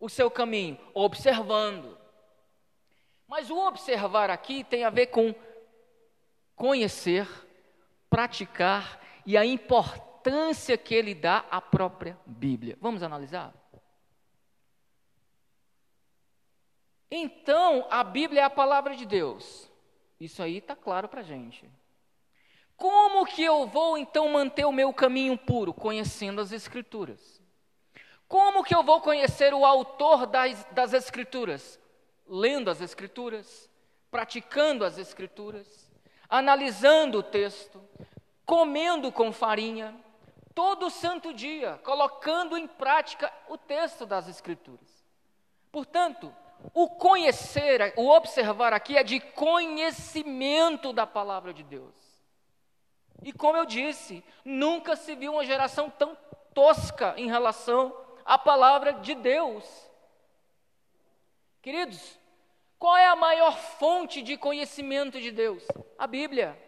[0.00, 0.78] o seu caminho?
[0.94, 1.96] Observando.
[3.28, 5.32] Mas o observar aqui tem a ver com
[6.56, 7.28] conhecer,
[8.08, 12.76] praticar e a importância que ele dá à própria Bíblia.
[12.80, 13.54] Vamos analisar?
[17.10, 19.70] Então, a Bíblia é a palavra de Deus.
[20.18, 21.68] Isso aí está claro para a gente.
[22.76, 25.74] Como que eu vou então manter o meu caminho puro?
[25.74, 27.39] Conhecendo as Escrituras.
[28.30, 31.80] Como que eu vou conhecer o autor das, das Escrituras?
[32.24, 33.68] Lendo as Escrituras,
[34.08, 35.90] praticando as Escrituras,
[36.28, 37.82] analisando o texto,
[38.46, 39.96] comendo com farinha,
[40.54, 45.04] todo santo dia, colocando em prática o texto das Escrituras.
[45.72, 46.32] Portanto,
[46.72, 51.96] o conhecer, o observar aqui é de conhecimento da palavra de Deus.
[53.24, 56.16] E como eu disse, nunca se viu uma geração tão
[56.54, 57.92] tosca em relação
[58.24, 59.64] a palavra de Deus.
[61.62, 62.18] Queridos,
[62.78, 65.66] qual é a maior fonte de conhecimento de Deus?
[65.98, 66.58] A Bíblia.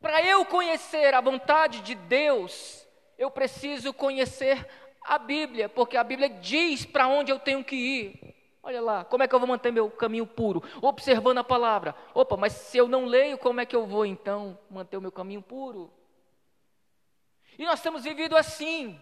[0.00, 2.86] Para eu conhecer a vontade de Deus,
[3.18, 4.66] eu preciso conhecer
[5.02, 8.30] a Bíblia, porque a Bíblia diz para onde eu tenho que ir.
[8.62, 10.62] Olha lá, como é que eu vou manter meu caminho puro?
[10.82, 11.94] Observando a palavra.
[12.14, 15.10] Opa, mas se eu não leio, como é que eu vou então manter o meu
[15.10, 15.90] caminho puro?
[17.58, 19.00] E nós temos vivido assim.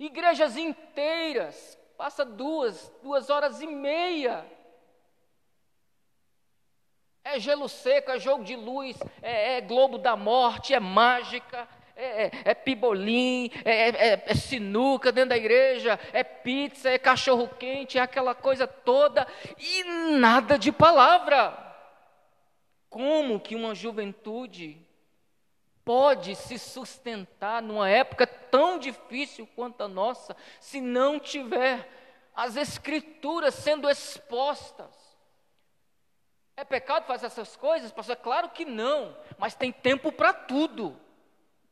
[0.00, 4.46] Igrejas inteiras, passa duas, duas horas e meia.
[7.22, 12.24] É gelo seco, é jogo de luz, é, é globo da morte, é mágica, é,
[12.24, 17.98] é, é pibolim, é, é, é, sinuca dentro da igreja, é pizza, é cachorro quente,
[17.98, 19.26] é aquela coisa toda,
[19.58, 19.84] e
[20.18, 21.54] nada de palavra.
[22.88, 24.80] Como que uma juventude
[25.90, 31.90] pode se sustentar numa época tão difícil quanto a nossa, se não tiver
[32.32, 34.94] as Escrituras sendo expostas.
[36.56, 38.14] É pecado fazer essas coisas, pastor?
[38.14, 40.96] Claro que não, mas tem tempo para tudo.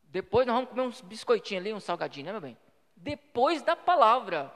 [0.03, 2.57] Depois nós vamos comer uns biscoitinhos ali, um salgadinho, né, meu bem?
[2.97, 4.53] Depois da palavra.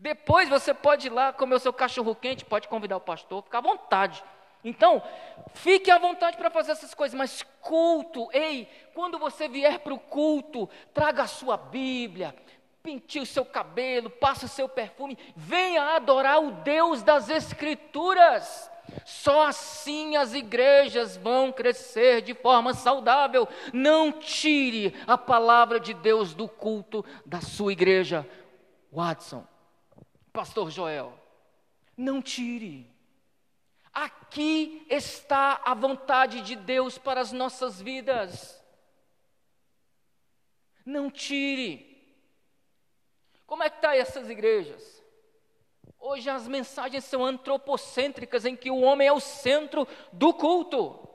[0.00, 3.58] Depois você pode ir lá comer o seu cachorro quente, pode convidar o pastor, fica
[3.58, 4.24] à vontade.
[4.64, 5.02] Então,
[5.54, 9.98] fique à vontade para fazer essas coisas, mas culto, ei, quando você vier para o
[9.98, 12.34] culto, traga a sua Bíblia,
[12.82, 18.70] pinte o seu cabelo, passe o seu perfume, venha adorar o Deus das Escrituras.
[19.04, 23.48] Só assim as igrejas vão crescer de forma saudável.
[23.72, 28.24] Não tire a palavra de Deus do culto da sua igreja.
[28.92, 29.44] Watson,
[30.32, 31.12] Pastor Joel,
[31.96, 32.95] não tire.
[33.96, 38.62] Aqui está a vontade de Deus para as nossas vidas.
[40.84, 41.96] Não tire.
[43.46, 45.02] Como é que está essas igrejas?
[45.98, 51.08] Hoje as mensagens são antropocêntricas, em que o homem é o centro do culto.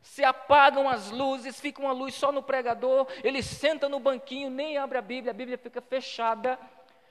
[0.00, 4.78] Se apagam as luzes, fica uma luz só no pregador, ele senta no banquinho, nem
[4.78, 6.58] abre a Bíblia, a Bíblia fica fechada.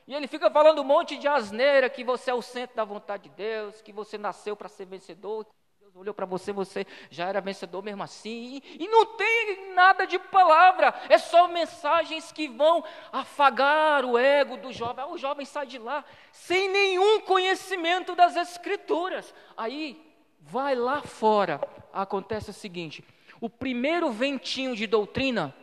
[0.07, 3.23] E ele fica falando um monte de asneira, que você é o centro da vontade
[3.23, 5.45] de Deus, que você nasceu para ser vencedor,
[5.79, 8.61] Deus olhou para você, você já era vencedor mesmo assim.
[8.65, 14.73] E, não tem nada de palavra, é só mensagens que vão afagar o ego do
[14.73, 15.05] jovem.
[15.05, 19.33] O jovem sai de lá sem nenhum conhecimento das Escrituras.
[19.55, 21.61] Aí, vai lá fora,
[21.93, 23.05] acontece o seguinte:
[23.39, 25.55] o primeiro ventinho de doutrina,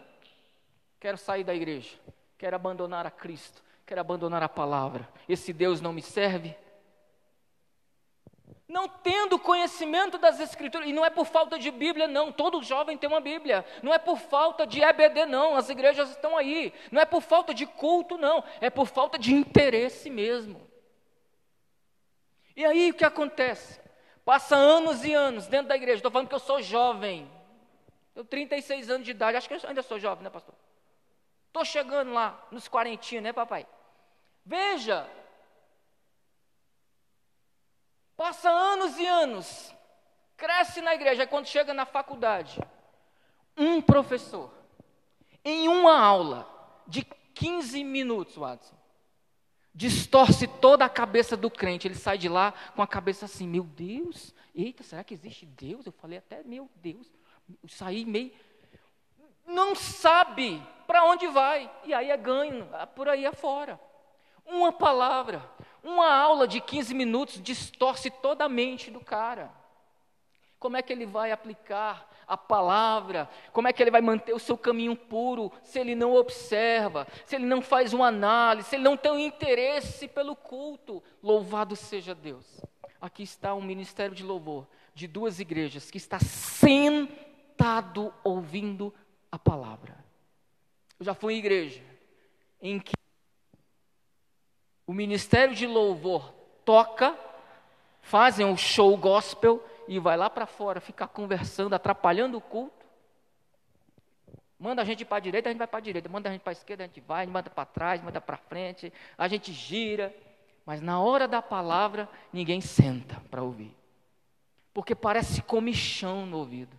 [0.98, 1.98] quero sair da igreja,
[2.38, 5.08] quero abandonar a Cristo quero abandonar a palavra.
[5.28, 6.56] Esse Deus não me serve.
[8.68, 12.30] Não tendo conhecimento das Escrituras, e não é por falta de Bíblia, não.
[12.30, 13.66] Todo jovem tem uma Bíblia.
[13.82, 15.56] Não é por falta de EBD, não.
[15.56, 16.72] As igrejas estão aí.
[16.92, 18.44] Não é por falta de culto, não.
[18.60, 20.70] É por falta de interesse mesmo.
[22.54, 23.80] E aí o que acontece?
[24.24, 25.96] Passa anos e anos dentro da igreja.
[25.96, 27.28] Estou falando que eu sou jovem.
[28.14, 29.36] Eu 36 anos de idade.
[29.36, 30.54] Acho que eu ainda sou jovem, né, pastor?
[31.48, 33.66] Estou chegando lá nos quarentinhos, né, papai?
[34.44, 35.08] Veja,
[38.16, 39.74] passa anos e anos,
[40.36, 42.60] cresce na igreja, quando chega na faculdade,
[43.56, 44.52] um professor,
[45.44, 46.48] em uma aula
[46.86, 48.74] de 15 minutos, Watson,
[49.74, 51.86] distorce toda a cabeça do crente.
[51.86, 55.86] Ele sai de lá com a cabeça assim: Meu Deus, eita, será que existe Deus?
[55.86, 57.10] Eu falei até: Meu Deus,
[57.62, 58.32] eu saí meio.
[59.46, 63.80] Não sabe para onde vai, e aí é ganho, por aí afora.
[64.50, 65.48] Uma palavra,
[65.82, 69.50] uma aula de 15 minutos distorce toda a mente do cara.
[70.58, 73.30] Como é que ele vai aplicar a palavra?
[73.52, 77.36] Como é que ele vai manter o seu caminho puro se ele não observa, se
[77.36, 81.02] ele não faz uma análise, se ele não tem um interesse pelo culto?
[81.22, 82.60] Louvado seja Deus.
[83.00, 88.92] Aqui está um ministério de louvor de duas igrejas que está sentado ouvindo
[89.32, 89.96] a palavra.
[90.98, 91.82] Eu já fui em igreja
[92.60, 92.92] em que
[94.90, 97.16] o ministério de louvor toca,
[98.02, 102.84] fazem um show gospel e vai lá para fora ficar conversando, atrapalhando o culto.
[104.58, 106.08] Manda a gente para a direita, a gente vai para a direita.
[106.08, 107.20] Manda a gente para a esquerda, a gente vai.
[107.20, 108.92] A gente manda para trás, manda para frente.
[109.16, 110.12] A gente gira.
[110.66, 113.72] Mas na hora da palavra, ninguém senta para ouvir.
[114.74, 116.76] Porque parece comichão no ouvido.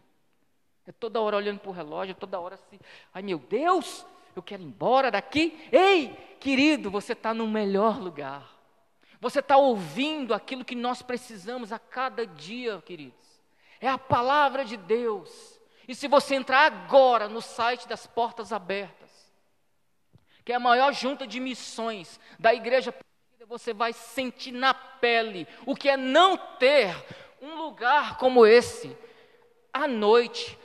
[0.85, 2.77] É toda hora olhando para o relógio, toda hora assim.
[3.13, 4.05] Ai meu Deus,
[4.37, 5.57] eu quero ir embora daqui.
[5.71, 8.59] Ei, querido, você está no melhor lugar.
[9.19, 13.41] Você está ouvindo aquilo que nós precisamos a cada dia, queridos.
[13.79, 15.59] É a palavra de Deus.
[15.87, 19.31] E se você entrar agora no site das Portas Abertas,
[20.43, 22.93] que é a maior junta de missões da igreja,
[23.47, 26.95] você vai sentir na pele o que é não ter
[27.41, 28.95] um lugar como esse,
[29.73, 30.57] à noite,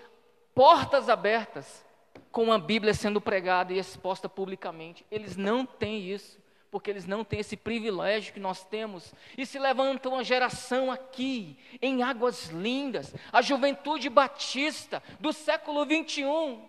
[0.54, 1.85] portas abertas,
[2.30, 5.04] com a Bíblia sendo pregada e exposta publicamente.
[5.10, 6.38] Eles não têm isso,
[6.70, 9.14] porque eles não têm esse privilégio que nós temos.
[9.36, 16.68] E se levanta uma geração aqui, em Águas Lindas, a juventude batista do século 21,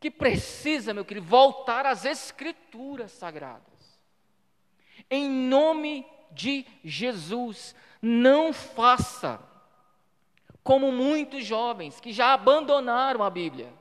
[0.00, 4.00] que precisa, meu querido, voltar às Escrituras sagradas.
[5.10, 9.40] Em nome de Jesus, não faça
[10.62, 13.72] como muitos jovens que já abandonaram a Bíblia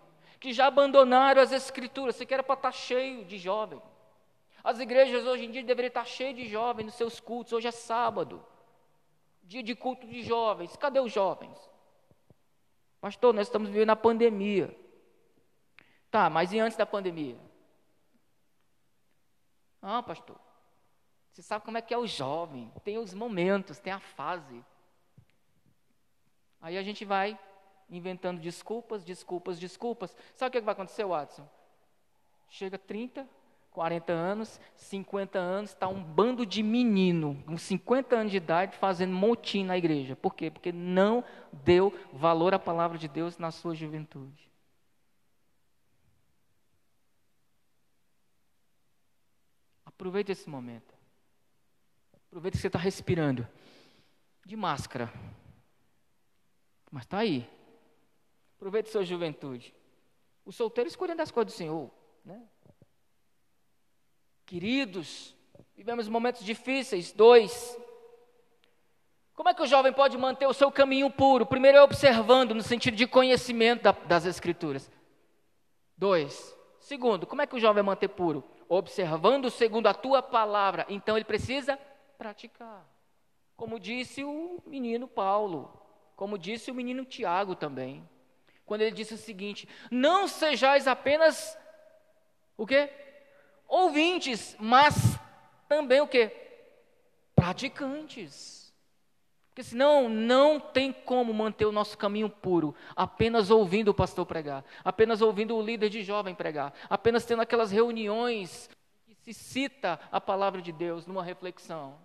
[0.45, 2.15] que já abandonaram as escrituras.
[2.15, 3.81] Você quer para estar cheio de jovem.
[4.63, 7.51] As igrejas hoje em dia deveriam estar cheias de jovens nos seus cultos.
[7.51, 8.45] Hoje é sábado,
[9.41, 10.75] dia de culto de jovens.
[10.75, 11.57] Cadê os jovens?
[13.01, 14.69] Pastor, nós estamos vivendo a pandemia.
[16.11, 17.39] Tá, mas e antes da pandemia?
[19.81, 20.39] Ah, pastor,
[21.31, 24.63] você sabe como é que é o jovem, tem os momentos, tem a fase.
[26.61, 27.35] Aí a gente vai
[27.89, 30.15] inventando desculpas, desculpas, desculpas.
[30.33, 31.47] Sabe o que vai acontecer, Watson?
[32.49, 33.27] Chega 30,
[33.71, 39.13] 40 anos, 50 anos, está um bando de menino com 50 anos de idade fazendo
[39.13, 40.15] motim na igreja.
[40.15, 40.49] Por quê?
[40.49, 44.49] Porque não deu valor à palavra de Deus na sua juventude.
[49.85, 50.93] Aproveite esse momento.
[52.27, 53.47] Aproveite que você está respirando.
[54.45, 55.11] De máscara.
[56.91, 57.49] Mas está aí.
[58.55, 59.73] Aproveite sua juventude.
[60.45, 61.91] Os solteiros cuidam das coisas do Senhor.
[62.23, 62.41] Né?
[64.45, 65.35] Queridos,
[65.75, 67.11] vivemos momentos difíceis.
[67.11, 67.77] Dois.
[69.33, 71.45] Como é que o jovem pode manter o seu caminho puro?
[71.45, 74.89] Primeiro é observando, no sentido de conhecimento da, das Escrituras.
[75.97, 76.55] Dois.
[76.79, 78.43] Segundo, como é que o jovem vai manter puro?
[78.69, 80.85] Observando segundo a tua palavra.
[80.87, 81.77] Então ele precisa
[82.17, 82.87] praticar.
[83.55, 85.81] Como disse o menino Paulo,
[86.15, 88.07] como disse o menino Tiago também,
[88.65, 91.57] quando ele disse o seguinte: Não sejais apenas
[92.57, 92.89] o quê?
[93.67, 94.95] Ouvintes, mas
[95.67, 96.31] também o quê?
[97.35, 98.73] Praticantes.
[99.49, 104.65] Porque senão não tem como manter o nosso caminho puro, apenas ouvindo o pastor pregar,
[104.83, 108.69] apenas ouvindo o líder de jovem pregar, apenas tendo aquelas reuniões
[109.05, 112.04] que se cita a palavra de Deus numa reflexão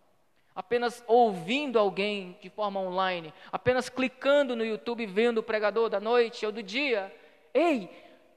[0.55, 6.45] apenas ouvindo alguém de forma online, apenas clicando no YouTube vendo o pregador da noite
[6.45, 7.15] ou do dia.
[7.55, 7.91] Ei,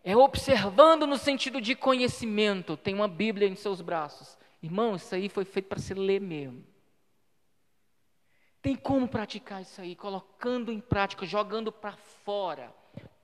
[0.04, 2.76] é observando no sentido de conhecimento.
[2.76, 4.38] Tem uma Bíblia em seus braços.
[4.62, 6.64] Irmão, isso aí foi feito para se ler mesmo.
[8.62, 12.74] Tem como praticar isso aí, colocando em prática, jogando para fora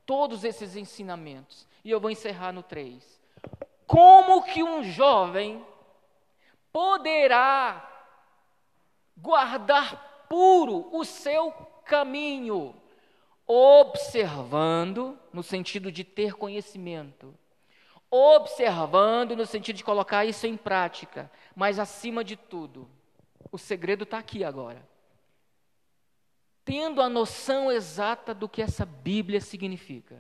[0.06, 1.68] todos esses ensinamentos.
[1.84, 3.22] E eu vou encerrar no 3.
[3.88, 5.66] Como que um jovem
[6.72, 7.89] poderá
[9.22, 11.52] guardar puro o seu
[11.86, 12.76] caminho,
[13.46, 17.34] observando, no sentido de ter conhecimento,
[18.12, 22.90] observando, no sentido de colocar isso em prática, mas acima de tudo,
[23.52, 24.88] o segredo está aqui agora.
[26.64, 30.20] Tendo a noção exata do que essa Bíblia significa.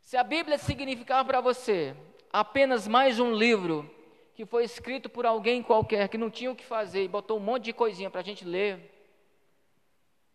[0.00, 1.96] Se a Bíblia significar para você
[2.32, 3.88] apenas mais um livro
[4.34, 7.40] que foi escrito por alguém qualquer que não tinha o que fazer e botou um
[7.40, 8.90] monte de coisinha para a gente ler,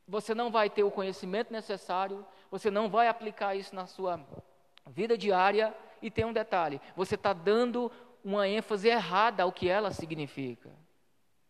[0.07, 4.19] você não vai ter o conhecimento necessário, você não vai aplicar isso na sua
[4.85, 5.75] vida diária.
[6.01, 7.91] E tem um detalhe: você está dando
[8.23, 10.71] uma ênfase errada ao que ela significa.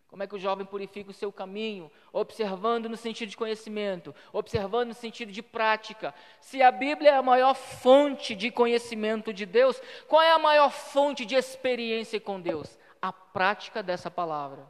[0.08, 1.92] Como é que o jovem purifica o seu caminho?
[2.14, 6.14] Observando no sentido de conhecimento, observando no sentido de prática.
[6.40, 10.72] Se a Bíblia é a maior fonte de conhecimento de Deus, qual é a maior
[10.72, 12.78] fonte de experiência com Deus?
[13.02, 14.66] A prática dessa palavra.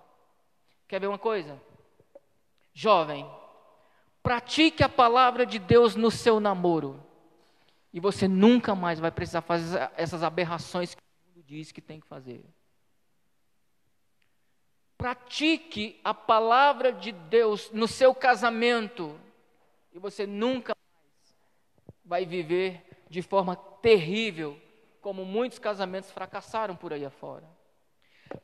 [0.88, 1.62] Quer ver uma coisa?
[2.74, 3.30] Jovem,
[4.24, 7.04] pratique a palavra de Deus no seu namoro.
[7.94, 12.00] E você nunca mais vai precisar fazer essas aberrações que o mundo diz que tem
[12.00, 12.44] que fazer.
[14.98, 19.20] Pratique a palavra de Deus no seu casamento
[19.93, 21.38] e você nunca mais
[22.04, 24.60] vai viver de forma terrível,
[25.00, 27.45] como muitos casamentos fracassaram por aí afora.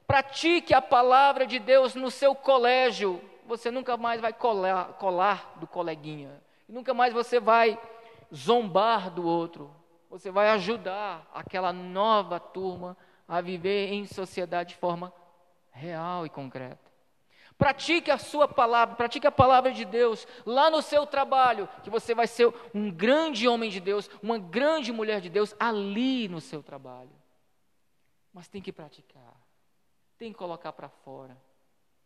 [0.06, 5.68] Pratique a palavra de Deus no seu colégio, você nunca mais vai colar, colar do
[5.68, 7.80] coleguinha, nunca mais você vai
[8.34, 9.74] zombar do outro,
[10.10, 12.96] você vai ajudar aquela nova turma
[13.28, 15.12] a viver em sociedade de forma
[15.74, 16.92] real e concreta.
[17.58, 22.16] Pratique a sua palavra, pratique a palavra de Deus lá no seu trabalho, que você
[22.16, 26.64] vai ser um grande homem de Deus, uma grande mulher de Deus ali no seu
[26.64, 27.12] trabalho.
[28.34, 29.36] Mas tem que praticar,
[30.18, 31.38] tem que colocar para fora.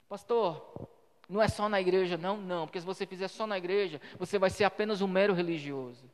[0.10, 0.90] Pastor,
[1.30, 2.38] não é só na igreja, não?
[2.38, 6.10] Não, porque se você fizer só na igreja, você vai ser apenas um mero religioso.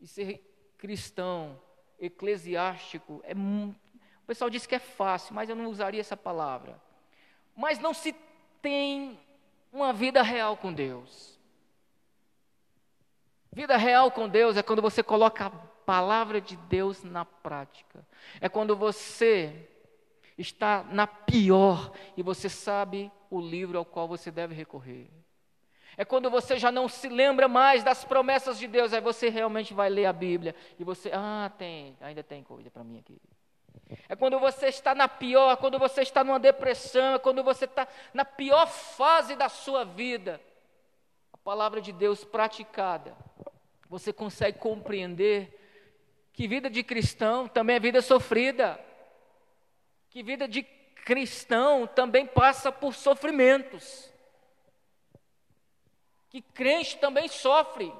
[0.00, 1.60] E ser cristão,
[1.98, 3.34] eclesiástico, é
[4.30, 6.80] pessoal diz que é fácil, mas eu não usaria essa palavra.
[7.56, 8.14] Mas não se
[8.62, 9.18] tem
[9.72, 11.36] uma vida real com Deus.
[13.50, 18.06] Vida real com Deus é quando você coloca a palavra de Deus na prática.
[18.40, 19.68] É quando você
[20.38, 25.10] está na pior e você sabe o livro ao qual você deve recorrer.
[25.96, 29.74] É quando você já não se lembra mais das promessas de Deus, aí você realmente
[29.74, 33.20] vai ler a Bíblia e você, ah, tem, ainda tem coisa para mim aqui.
[34.08, 37.86] É quando você está na pior, quando você está numa depressão, é quando você está
[38.12, 40.40] na pior fase da sua vida.
[41.32, 43.16] A palavra de Deus praticada,
[43.88, 45.56] você consegue compreender
[46.32, 48.78] que vida de cristão também é vida sofrida.
[50.08, 50.62] Que vida de
[51.04, 54.08] cristão também passa por sofrimentos.
[56.28, 57.92] que crente também sofre,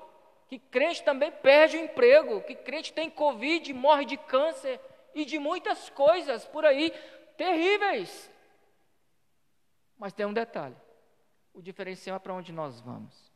[0.48, 4.80] que crente também perde o emprego, que crente tem Covid, morre de câncer
[5.14, 6.92] e de muitas coisas por aí
[7.36, 8.30] terríveis.
[9.98, 10.76] Mas tem um detalhe:
[11.52, 13.30] o diferencial é para onde nós vamos.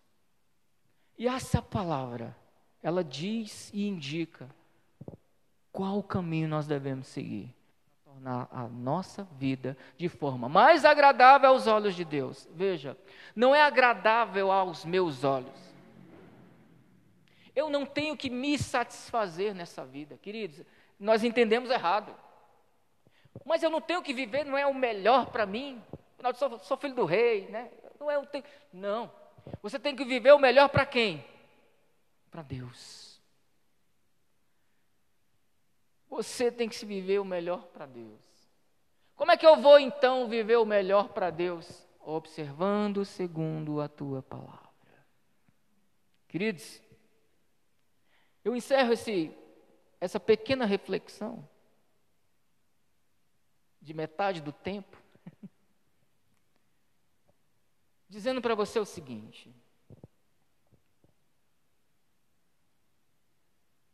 [1.16, 2.37] E essa palavra,
[2.83, 4.49] ela diz e indica
[5.72, 7.55] qual caminho nós devemos seguir
[8.05, 12.49] para tornar a nossa vida de forma mais agradável aos olhos de Deus.
[12.53, 12.97] Veja,
[13.35, 15.75] não é agradável aos meus olhos.
[17.55, 20.64] Eu não tenho que me satisfazer nessa vida, queridos.
[21.05, 22.16] Nós entendemos errado.
[23.44, 25.84] Mas eu não tenho que viver, não é o melhor para mim.
[26.18, 27.70] Eu sou, sou filho do rei, né?
[28.00, 28.42] Não é o te...
[28.72, 29.12] não.
[29.61, 31.22] Você tem que viver o melhor para quem?
[32.30, 33.20] Para Deus.
[36.09, 38.18] Você tem que se viver o melhor para Deus.
[39.14, 41.86] Como é que eu vou então viver o melhor para Deus?
[42.00, 44.59] Observando segundo a tua palavra.
[46.28, 46.80] Queridos,
[48.42, 49.36] eu encerro esse,
[50.01, 51.49] essa pequena reflexão
[53.80, 54.97] de metade do tempo
[58.09, 59.55] dizendo para você o seguinte: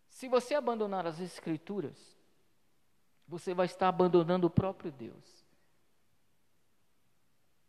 [0.09, 1.96] se você abandonar as Escrituras,
[3.26, 5.46] você vai estar abandonando o próprio Deus.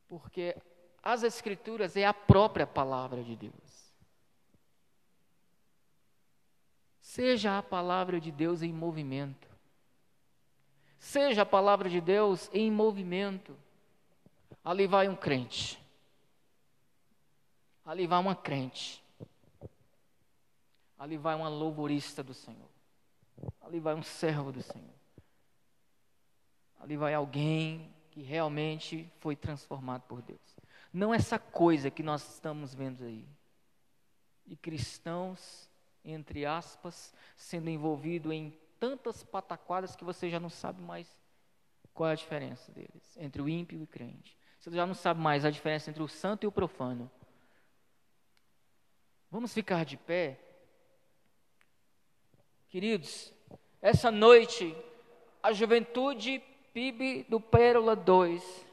[0.10, 0.58] Porque
[1.02, 3.71] as Escrituras é a própria palavra de Deus.
[7.12, 9.50] Seja a palavra de Deus em movimento.
[10.98, 13.54] Seja a palavra de Deus em movimento.
[14.64, 15.78] Ali vai um crente.
[17.86, 19.04] Ali vai uma crente.
[20.98, 22.70] Ali vai uma louvorista do Senhor.
[23.60, 24.96] Ali vai um servo do Senhor.
[26.80, 30.40] Ali vai alguém que realmente foi transformado por Deus.
[30.94, 33.28] Não essa coisa que nós estamos vendo aí.
[34.46, 35.70] De cristãos,
[36.04, 41.08] entre aspas, sendo envolvido em tantas pataquadas que você já não sabe mais
[41.94, 44.38] qual é a diferença deles entre o ímpio e o crente.
[44.60, 47.10] Você já não sabe mais a diferença entre o santo e o profano.
[49.30, 50.40] Vamos ficar de pé?
[52.70, 53.34] Queridos,
[53.82, 54.76] essa noite,
[55.42, 56.44] a juventude
[56.74, 58.66] PIB do Pérola 2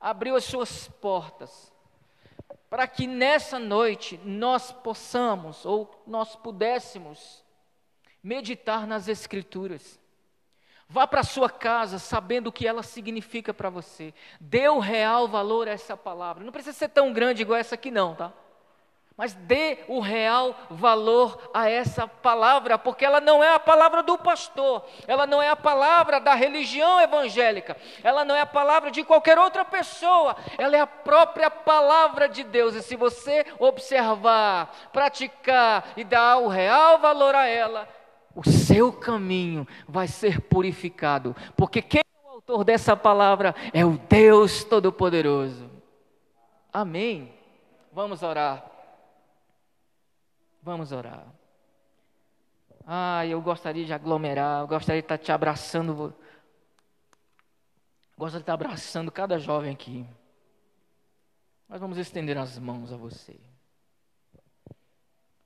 [0.00, 1.73] abriu as suas portas
[2.74, 7.44] para que nessa noite nós possamos ou nós pudéssemos
[8.20, 10.00] meditar nas Escrituras.
[10.88, 14.12] Vá para sua casa sabendo o que ela significa para você.
[14.40, 16.42] Dê o real valor a essa palavra.
[16.42, 18.32] Não precisa ser tão grande igual essa aqui, não, tá?
[19.16, 24.18] Mas dê o real valor a essa palavra, porque ela não é a palavra do
[24.18, 29.04] pastor, ela não é a palavra da religião evangélica, ela não é a palavra de
[29.04, 32.74] qualquer outra pessoa, ela é a própria palavra de Deus.
[32.74, 37.88] E se você observar, praticar e dar o real valor a ela,
[38.34, 43.96] o seu caminho vai ser purificado, porque quem é o autor dessa palavra é o
[44.08, 45.70] Deus Todo-Poderoso.
[46.72, 47.32] Amém.
[47.92, 48.73] Vamos orar.
[50.64, 51.26] Vamos orar.
[52.86, 56.14] Ah, eu gostaria de aglomerar, eu gostaria de estar te abraçando.
[58.16, 60.06] Gostaria de estar abraçando cada jovem aqui.
[61.68, 63.38] Nós vamos estender as mãos a você.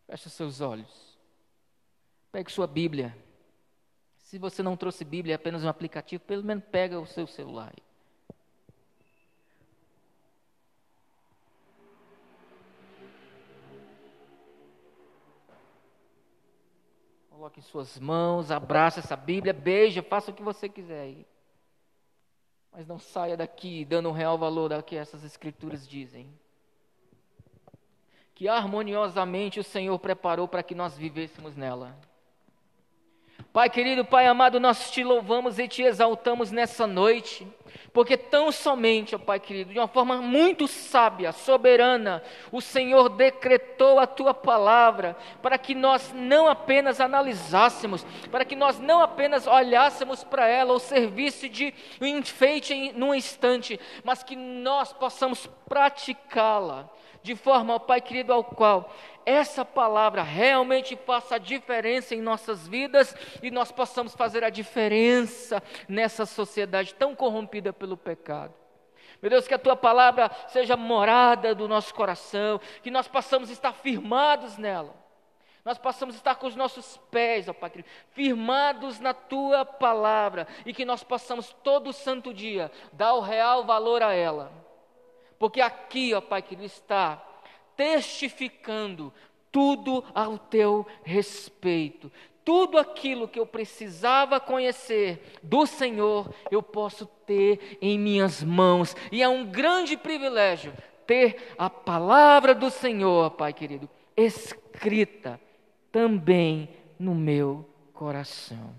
[0.06, 1.18] Feche seus olhos.
[2.30, 3.16] Pegue sua Bíblia.
[4.18, 7.74] Se você não trouxe Bíblia, é apenas um aplicativo, pelo menos pega o seu celular.
[17.38, 21.24] Coloque em suas mãos, abraça essa Bíblia, beija, faça o que você quiser aí.
[22.72, 26.28] Mas não saia daqui dando um real valor ao que essas escrituras dizem.
[28.34, 31.96] Que harmoniosamente o Senhor preparou para que nós vivêssemos nela.
[33.52, 37.48] Pai querido, Pai amado, nós te louvamos e te exaltamos nessa noite,
[37.94, 42.22] porque tão somente, ó Pai querido, de uma forma muito sábia, soberana,
[42.52, 48.78] o Senhor decretou a tua palavra para que nós não apenas analisássemos, para que nós
[48.78, 51.72] não apenas olhássemos para ela ou servisse de
[52.02, 56.90] um enfeite em, num instante, mas que nós possamos praticá-la
[57.22, 58.94] de forma, ó Pai querido, ao qual
[59.28, 65.62] essa palavra realmente faça a diferença em nossas vidas e nós possamos fazer a diferença
[65.86, 68.54] nessa sociedade tão corrompida pelo pecado.
[69.20, 73.72] Meu Deus, que a tua palavra seja morada do nosso coração, que nós possamos estar
[73.72, 74.94] firmados nela.
[75.62, 80.72] Nós possamos estar com os nossos pés, ó Pai querido, firmados na tua palavra e
[80.72, 84.50] que nós possamos todo santo dia dar o real valor a ela.
[85.38, 87.22] Porque aqui, ó Pai querido, está
[87.78, 89.12] testificando
[89.52, 92.10] tudo ao teu respeito.
[92.44, 98.96] Tudo aquilo que eu precisava conhecer do Senhor, eu posso ter em minhas mãos.
[99.12, 100.74] E é um grande privilégio
[101.06, 105.40] ter a palavra do Senhor, Pai querido, escrita
[105.92, 106.68] também
[106.98, 107.64] no meu
[107.94, 108.74] coração.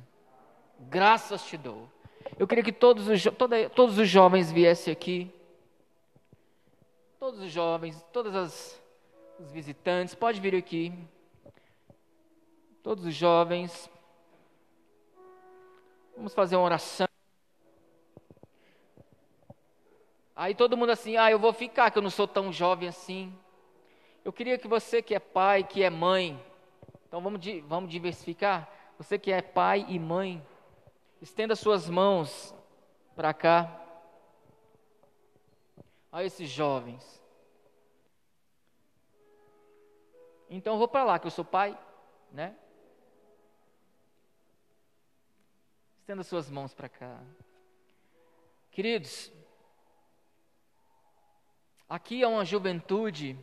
[0.77, 1.89] Graças te dou.
[2.37, 5.31] Eu queria que todos os, toda, todos os jovens viessem aqui.
[7.19, 8.81] Todos os jovens, todas as
[9.39, 10.93] os visitantes, pode vir aqui
[12.83, 13.89] todos os jovens.
[16.15, 17.07] Vamos fazer uma oração.
[20.35, 23.33] Aí todo mundo assim, ah, eu vou ficar, que eu não sou tão jovem assim.
[24.25, 26.41] Eu queria que você que é pai, que é mãe,
[27.07, 28.69] então vamos, vamos diversificar.
[28.97, 30.45] Você que é pai e mãe,
[31.21, 32.53] estenda suas mãos
[33.15, 33.75] para cá.
[36.11, 37.18] A esses jovens.
[40.49, 41.77] Então eu vou para lá, que eu sou pai,
[42.31, 42.55] né?
[45.99, 47.21] Estenda suas mãos para cá.
[48.71, 49.31] Queridos,
[51.87, 53.37] aqui é uma juventude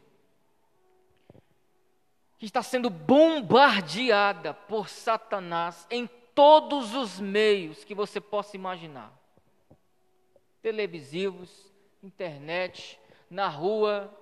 [2.39, 9.17] que está sendo bombardeada por Satanás em todos os meios que você possa imaginar
[10.61, 12.99] televisivos, internet,
[13.31, 14.13] na rua.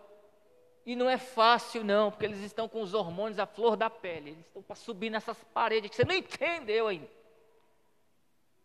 [0.86, 4.30] E não é fácil, não, porque eles estão com os hormônios à flor da pele.
[4.30, 7.08] Eles estão para subir nessas paredes que você não entendeu ainda.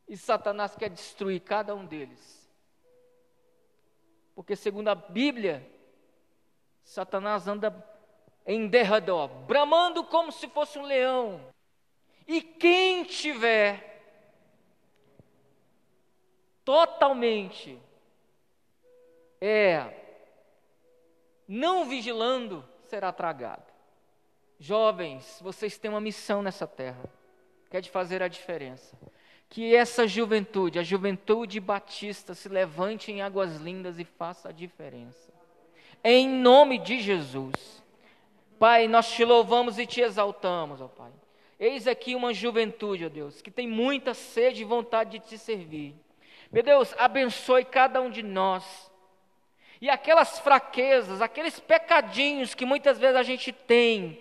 [0.07, 2.49] E Satanás quer destruir cada um deles.
[4.35, 5.65] Porque, segundo a Bíblia,
[6.83, 7.71] Satanás anda
[8.45, 11.39] em derredor, bramando como se fosse um leão.
[12.27, 13.89] E quem tiver
[16.65, 17.79] totalmente
[19.39, 19.98] é
[21.49, 23.73] não vigilando, será tragado.
[24.57, 27.03] Jovens, vocês têm uma missão nessa terra,
[27.69, 28.95] que é de fazer a diferença
[29.49, 35.33] que essa juventude, a juventude batista, se levante em águas lindas e faça a diferença.
[36.03, 37.83] Em nome de Jesus.
[38.59, 41.11] Pai, nós te louvamos e te exaltamos, ó Pai.
[41.59, 45.95] Eis aqui uma juventude, ó Deus, que tem muita sede e vontade de te servir.
[46.51, 48.88] Meu Deus, abençoe cada um de nós.
[49.81, 54.19] E aquelas fraquezas, aqueles pecadinhos que muitas vezes a gente tem,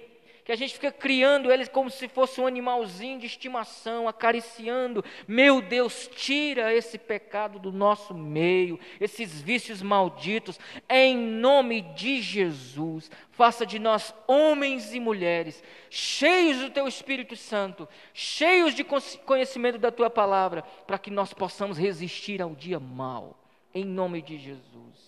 [0.49, 5.05] que a gente fica criando eles como se fosse um animalzinho de estimação, acariciando.
[5.27, 13.11] Meu Deus, tira esse pecado do nosso meio, esses vícios malditos, em nome de Jesus.
[13.31, 19.91] Faça de nós homens e mulheres cheios do teu Espírito Santo, cheios de conhecimento da
[19.91, 23.39] tua palavra, para que nós possamos resistir ao dia mau,
[23.75, 24.99] em nome de Jesus.